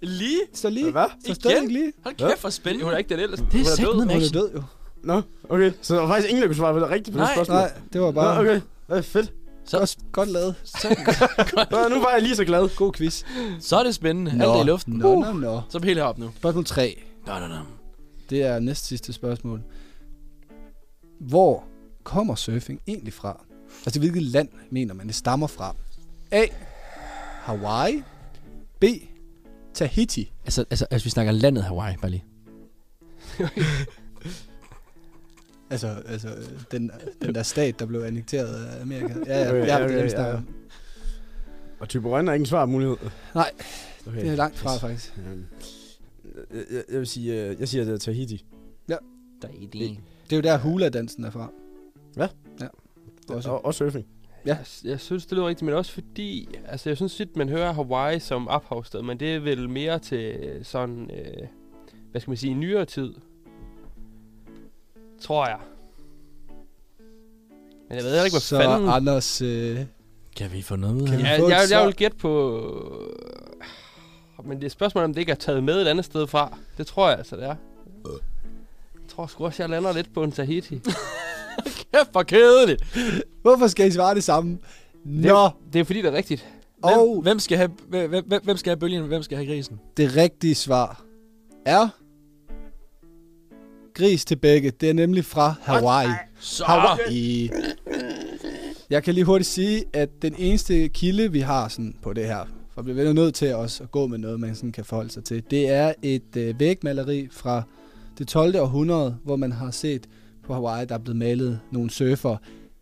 [0.00, 0.40] Lige?
[0.54, 1.06] så lige, Hvad?
[1.26, 1.92] så stadig lige.
[2.04, 2.84] Hold kæft, hvor spændende.
[2.84, 3.46] Hun er ikke den ældste.
[3.52, 4.62] Det er sæt ned, Hun er død jo.
[5.02, 5.72] Nå, okay.
[5.82, 7.56] Så der var faktisk ingen, der kunne svare på det rigtigt på det spørgsmål.
[7.56, 8.60] Nej, det var bare Nå, okay.
[8.88, 9.32] Det er fedt.
[9.64, 10.54] Så, godt, godt lavet.
[11.70, 12.76] Nå, nu var jeg lige så glad.
[12.76, 13.24] God quiz.
[13.60, 14.30] så er det spændende.
[14.30, 14.94] Alt er i luften.
[14.94, 15.60] Nå, nå, nå.
[15.68, 16.30] Så er vi helt heroppe nu.
[16.36, 17.02] Spørgsmål 3.
[17.26, 17.54] Nå, nå, nå.
[18.30, 19.62] Det er næst sidste spørgsmål.
[21.20, 21.64] Hvor
[22.02, 23.44] kommer surfing egentlig fra?
[23.86, 25.74] Altså, hvilket land mener man, det stammer fra?
[26.30, 26.46] A.
[27.42, 28.02] Hawaii.
[28.80, 28.84] B.
[29.76, 30.32] Tahiti.
[30.44, 32.24] Altså, altså, altså, vi snakker landet Hawaii, bare lige.
[35.70, 36.28] Altså, altså
[36.70, 36.90] den,
[37.22, 39.14] den der stat, der blev annekteret af Amerika.
[39.26, 40.08] Ja, ja, Okay, ja, okay, det er ja.
[40.08, 40.42] snakker.
[41.80, 42.96] Og Tyborøn er ingen svarmulighed.
[43.34, 43.50] Nej,
[44.06, 44.20] Okay.
[44.20, 45.16] det er langt fra, faktisk.
[46.54, 48.44] Jeg, jeg, jeg vil sige, øh, jeg siger, at det er Tahiti.
[49.42, 49.72] Der er det.
[49.72, 51.50] Det er jo der hula-dansen er fra.
[52.14, 52.28] Hvad?
[52.60, 52.66] Ja.
[53.28, 53.50] Også.
[53.50, 54.06] Og, og surfing.
[54.46, 54.50] Ja.
[54.54, 56.48] Jeg, jeg synes, det lyder rigtigt, men også fordi...
[56.68, 60.38] Altså, jeg synes tit, man hører Hawaii som ophavsted, men det er vel mere til
[60.62, 61.10] sådan...
[61.10, 61.46] Øh,
[62.10, 63.14] hvad skal man sige, nyere tid.
[65.20, 65.58] Tror jeg.
[67.88, 68.88] Men jeg ved ikke, hvad Så fanden...
[68.88, 69.78] Anders, øh,
[70.36, 71.24] Kan vi få noget ud af det?
[71.24, 71.84] jeg, jeg svar?
[71.84, 72.62] vil gætte på...
[74.44, 76.58] Men det er et spørgsmål, om det ikke er taget med et andet sted fra.
[76.78, 77.54] Det tror jeg altså, det er.
[79.18, 80.74] Jeg tror sgu også, jeg lander lidt på en Tahiti.
[81.92, 82.84] Kæft, hvor kedeligt.
[83.42, 84.50] hvorfor skal I svare det samme?
[84.52, 84.60] Det,
[85.04, 86.46] Nå, er- det er fordi, det er rigtigt.
[86.80, 89.46] Hvem, og hvem, skal have, hvem, hvem, hvem skal have bølgen, og hvem skal have
[89.48, 89.80] grisen?
[89.96, 91.02] det rigtige svar
[91.66, 91.88] er...
[93.94, 94.70] Gris til begge.
[94.70, 96.08] Det er nemlig fra Hawaii.
[96.40, 96.64] Så.
[96.64, 97.50] Hawaii.
[98.90, 102.44] Jeg kan lige hurtigt sige, at den eneste kilde, vi har sådan på det her,
[102.74, 105.24] for vi bliver nødt til også at gå med noget, man sådan kan forholde sig
[105.24, 107.62] til, det er et øh, vægmaleri fra
[108.18, 108.60] det 12.
[108.60, 110.08] århundrede, hvor man har set
[110.42, 112.36] på Hawaii, der er blevet malet nogle surfer.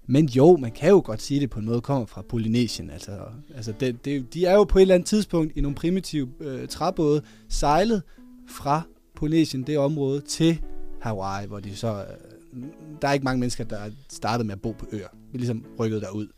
[0.07, 2.91] Men jo, man kan jo godt sige, at det på en måde kommer fra Polynesien.
[2.91, 3.18] Altså,
[3.55, 6.68] altså det, det, de er jo på et eller andet tidspunkt i nogle primitive øh,
[6.68, 8.03] træbåde sejlet
[8.49, 8.82] fra
[9.14, 10.61] Polynesien, det område, til
[11.01, 12.05] Hawaii, hvor de så...
[12.53, 12.62] Øh,
[13.03, 15.09] der er ikke mange mennesker, der startede med at bo på øer.
[15.32, 16.28] Vi ligesom rykket derud.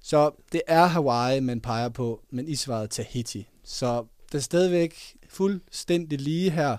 [0.00, 3.48] Så det er Hawaii, man peger på, men I svaret Tahiti.
[3.64, 6.76] Så der er stadigvæk fuldstændig lige her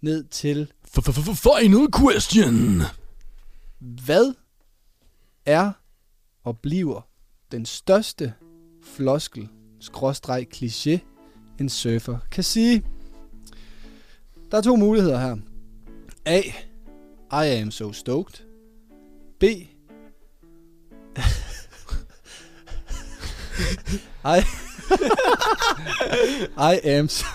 [0.00, 2.82] ned til, Final question.
[3.78, 4.34] hvad
[5.46, 5.72] er
[6.44, 7.00] og bliver
[7.52, 8.34] den største
[8.82, 9.48] floskel,
[9.80, 10.98] skråstreg kliché,
[11.60, 12.84] en surfer kan sige.
[14.50, 15.36] Der er to muligheder her.
[16.24, 16.40] A.
[17.32, 18.44] I am so stoked.
[19.40, 19.42] B.
[24.24, 24.40] I,
[26.72, 27.26] I am so...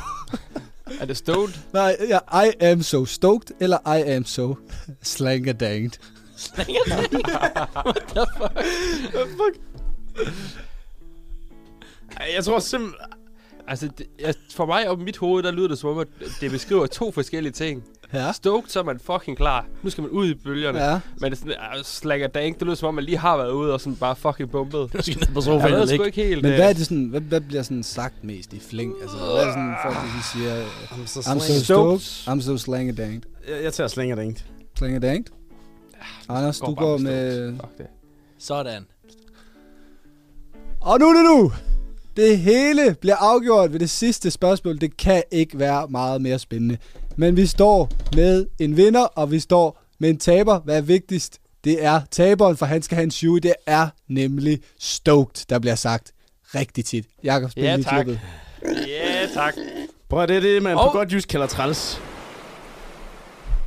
[1.00, 1.50] Er det stowed?
[1.74, 4.56] Nej, ja, I am so stoked, eller I am so
[5.04, 5.92] slangadanged.
[12.20, 13.00] Ej, Jeg tror simpelthen...
[13.68, 16.08] Altså, det, jeg, for mig og mit hoved, der lyder det som om, at
[16.42, 17.84] det beskriver to forskellige ting.
[18.16, 18.32] Ja.
[18.32, 19.66] Stoked, så er man fucking klar.
[19.84, 20.84] Nu skal man ud i bølgerne.
[20.84, 21.00] Ja.
[21.18, 23.52] Men det er sådan, uh, slækker dank, det lyder som om, man lige har været
[23.52, 24.80] ude og sådan bare fucking bumpet.
[24.94, 26.06] Nu skal ned på sofaen og ligge.
[26.06, 26.42] ikke helt.
[26.42, 28.94] Men øh, hvad er det sådan, hvad, hvad bliver sådan sagt mest i flæng?
[29.02, 31.64] Altså, hvad er det sådan, folk de siger, øh, I'm so I'm so slang.
[31.64, 33.22] stoked, I'm so slangadanged.
[33.50, 34.44] Jeg, jeg tager slænger det ikke.
[34.78, 35.26] Slangadanged?
[36.30, 37.60] Anders, går du går med med...
[37.60, 37.88] Fuck det.
[38.40, 38.86] Sådan.
[40.82, 41.52] Og nu er det nu!
[42.18, 44.82] Det hele bliver afgjort ved det sidste spørgsmål.
[44.82, 46.78] Det kan ikke være meget mere spændende.
[47.18, 50.60] Men vi står med en vinder, og vi står med en taber.
[50.60, 51.40] Hvad er vigtigst?
[51.64, 53.40] Det er taberen, for han skal have en shoe.
[53.40, 56.12] Det er nemlig stoked, der bliver sagt
[56.56, 57.06] rigtig tit.
[57.24, 57.94] Jakob, spil Ja, tak.
[58.06, 58.20] klippet.
[58.88, 59.54] Ja, tak.
[60.10, 62.02] Prøv det er det, man Og- på godt jysk kalder træls.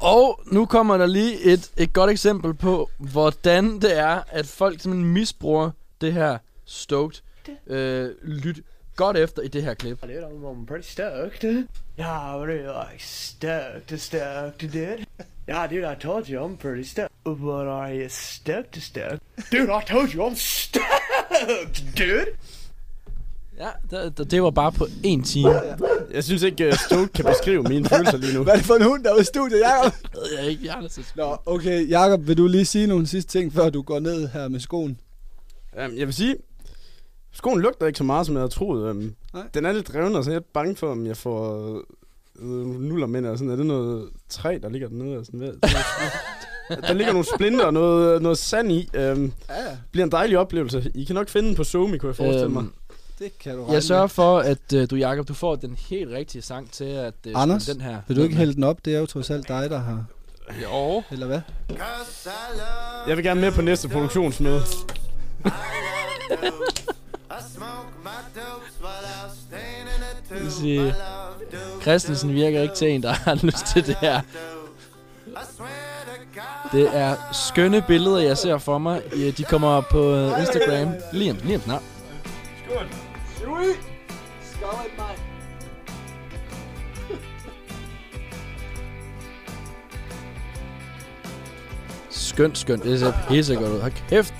[0.00, 4.80] Og nu kommer der lige et, et godt eksempel på, hvordan det er, at folk
[4.80, 5.70] simpelthen misbruger
[6.00, 7.20] det her stoked.
[7.66, 8.60] Øh, lyt
[8.98, 10.02] godt efter i det her klip.
[10.02, 11.44] Dude, I'm, I'm pretty stoked.
[11.98, 15.06] Yeah, I'm really like stoked, stoked, dude.
[15.48, 17.14] Yeah, dude, I told you I'm pretty stoked.
[17.24, 19.20] But are you stoked to stoked?
[19.52, 22.26] Dude, I told you I'm stoked, dude.
[23.58, 25.50] Ja, det, det, det var bare på en time.
[26.10, 28.42] Jeg synes ikke, uh, Stoke kan beskrive mine følelser lige nu.
[28.42, 29.92] Hvad er det for en hund, der er i studiet, Jacob?
[30.14, 31.90] ved jeg ikke, jeg er så Nå, okay.
[31.90, 34.98] Jacob, vil du lige sige nogle sidste ting, før du går ned her med skoen?
[35.72, 36.36] Um, jeg vil sige,
[37.38, 38.96] skoen lugter ikke så meget, som jeg havde troet.
[39.34, 39.42] Nej.
[39.54, 41.66] den er lidt dreven, og så er jeg bange for, om jeg får
[42.40, 43.52] øh, nuller med og sådan.
[43.52, 45.18] Er det noget træ, der ligger dernede?
[45.18, 45.52] Og sådan, hvad?
[46.88, 48.88] der ligger nogle splinter og noget, noget sand i.
[48.96, 49.76] Um, Ja, ja.
[49.92, 50.90] bliver en dejlig oplevelse.
[50.94, 52.60] I kan nok finde den på Zoom, kunne jeg forestille mig.
[52.62, 52.72] Øhm,
[53.18, 56.42] Det kan du jeg sørger for, at uh, du, Jacob, du får den helt rigtige
[56.42, 58.00] sang til at uh, Anders, den her.
[58.08, 58.84] Vil du ikke hælde den op?
[58.84, 60.04] Det er jo trods alt dig, der har...
[60.62, 61.02] Jo.
[61.10, 61.40] Eller hvad?
[63.08, 64.60] Jeg vil gerne med på næste produktionsmøde.
[70.30, 70.94] Vil sige,
[71.82, 74.20] Christensen virker ikke til en, der har lyst til det her.
[76.72, 77.16] Det er
[77.48, 79.02] skønne billeder, jeg ser for mig.
[79.36, 81.82] De kommer på øh, Instagram lige om, lige om snart.
[92.10, 92.82] Skønt, skønt.
[92.84, 93.80] Det ser pissegodt ud.
[93.80, 94.34] Hold kæft.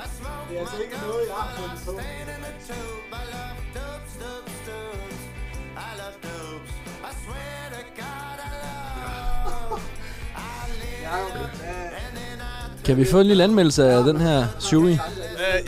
[12.84, 14.92] Kan vi få en lille anmeldelse af den her Shuri?
[14.92, 14.98] Uh,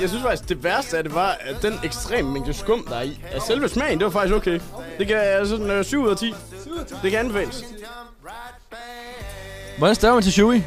[0.01, 3.03] jeg synes faktisk, det værste af det var, at den ekstreme mængde skum, der er
[3.03, 3.20] i.
[3.33, 4.61] At selve smagen, det var faktisk okay.
[4.99, 6.35] Det kan jeg sådan uh, 7 ud af 10.
[7.03, 7.64] Det kan anbefales.
[9.78, 10.62] Hvordan staver man til Shuri?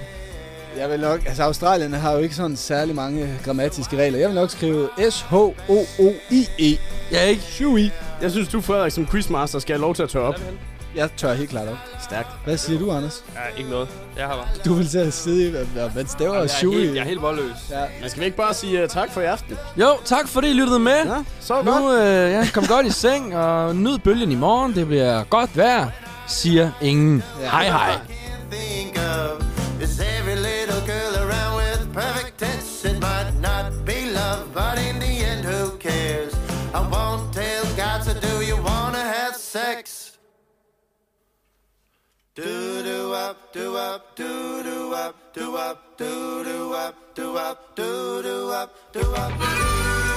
[0.77, 1.19] Jeg vil nok...
[1.25, 4.19] Altså, Australien har jo ikke sådan særlig mange grammatiske regler.
[4.19, 6.77] Jeg vil nok skrive S-H-O-O-I-E.
[7.11, 7.41] Ja, ikke?
[7.41, 7.91] Shui.
[8.21, 10.39] Jeg synes, du, Frederik, som quizmaster, skal have lov til at tørre op.
[10.95, 11.77] Jeg tør helt klart op.
[12.03, 12.29] Stærkt.
[12.45, 13.23] Hvad siger du, Anders?
[13.35, 13.87] Ja, ikke noget.
[14.17, 14.45] Jeg har bare.
[14.65, 15.51] Du vil til at sidde i...
[15.51, 16.75] Hvad, hvad staver Jeg er, Shui?
[16.75, 17.55] helt, jeg er helt voldløs.
[17.71, 17.81] Ja.
[18.01, 19.57] Men skal vi ikke bare sige uh, tak for i aften?
[19.77, 21.05] Jo, tak fordi I lyttede med.
[21.05, 21.65] Ja, så godt.
[21.65, 24.75] Nu øh, ja, kom godt i seng og nyd bølgen i morgen.
[24.75, 25.87] Det bliver godt vejr,
[26.27, 27.23] siger ingen.
[27.41, 27.49] Ja.
[27.49, 27.97] Hej hej.
[28.51, 29.41] think of
[29.81, 30.24] is every
[34.35, 36.33] love, but in the end, who cares?
[36.73, 40.17] I won't tell God, so do you wanna have sex?
[42.35, 47.75] Do do up, do up, do do up, do up, do do up, do up,
[47.75, 50.14] do do up, do up.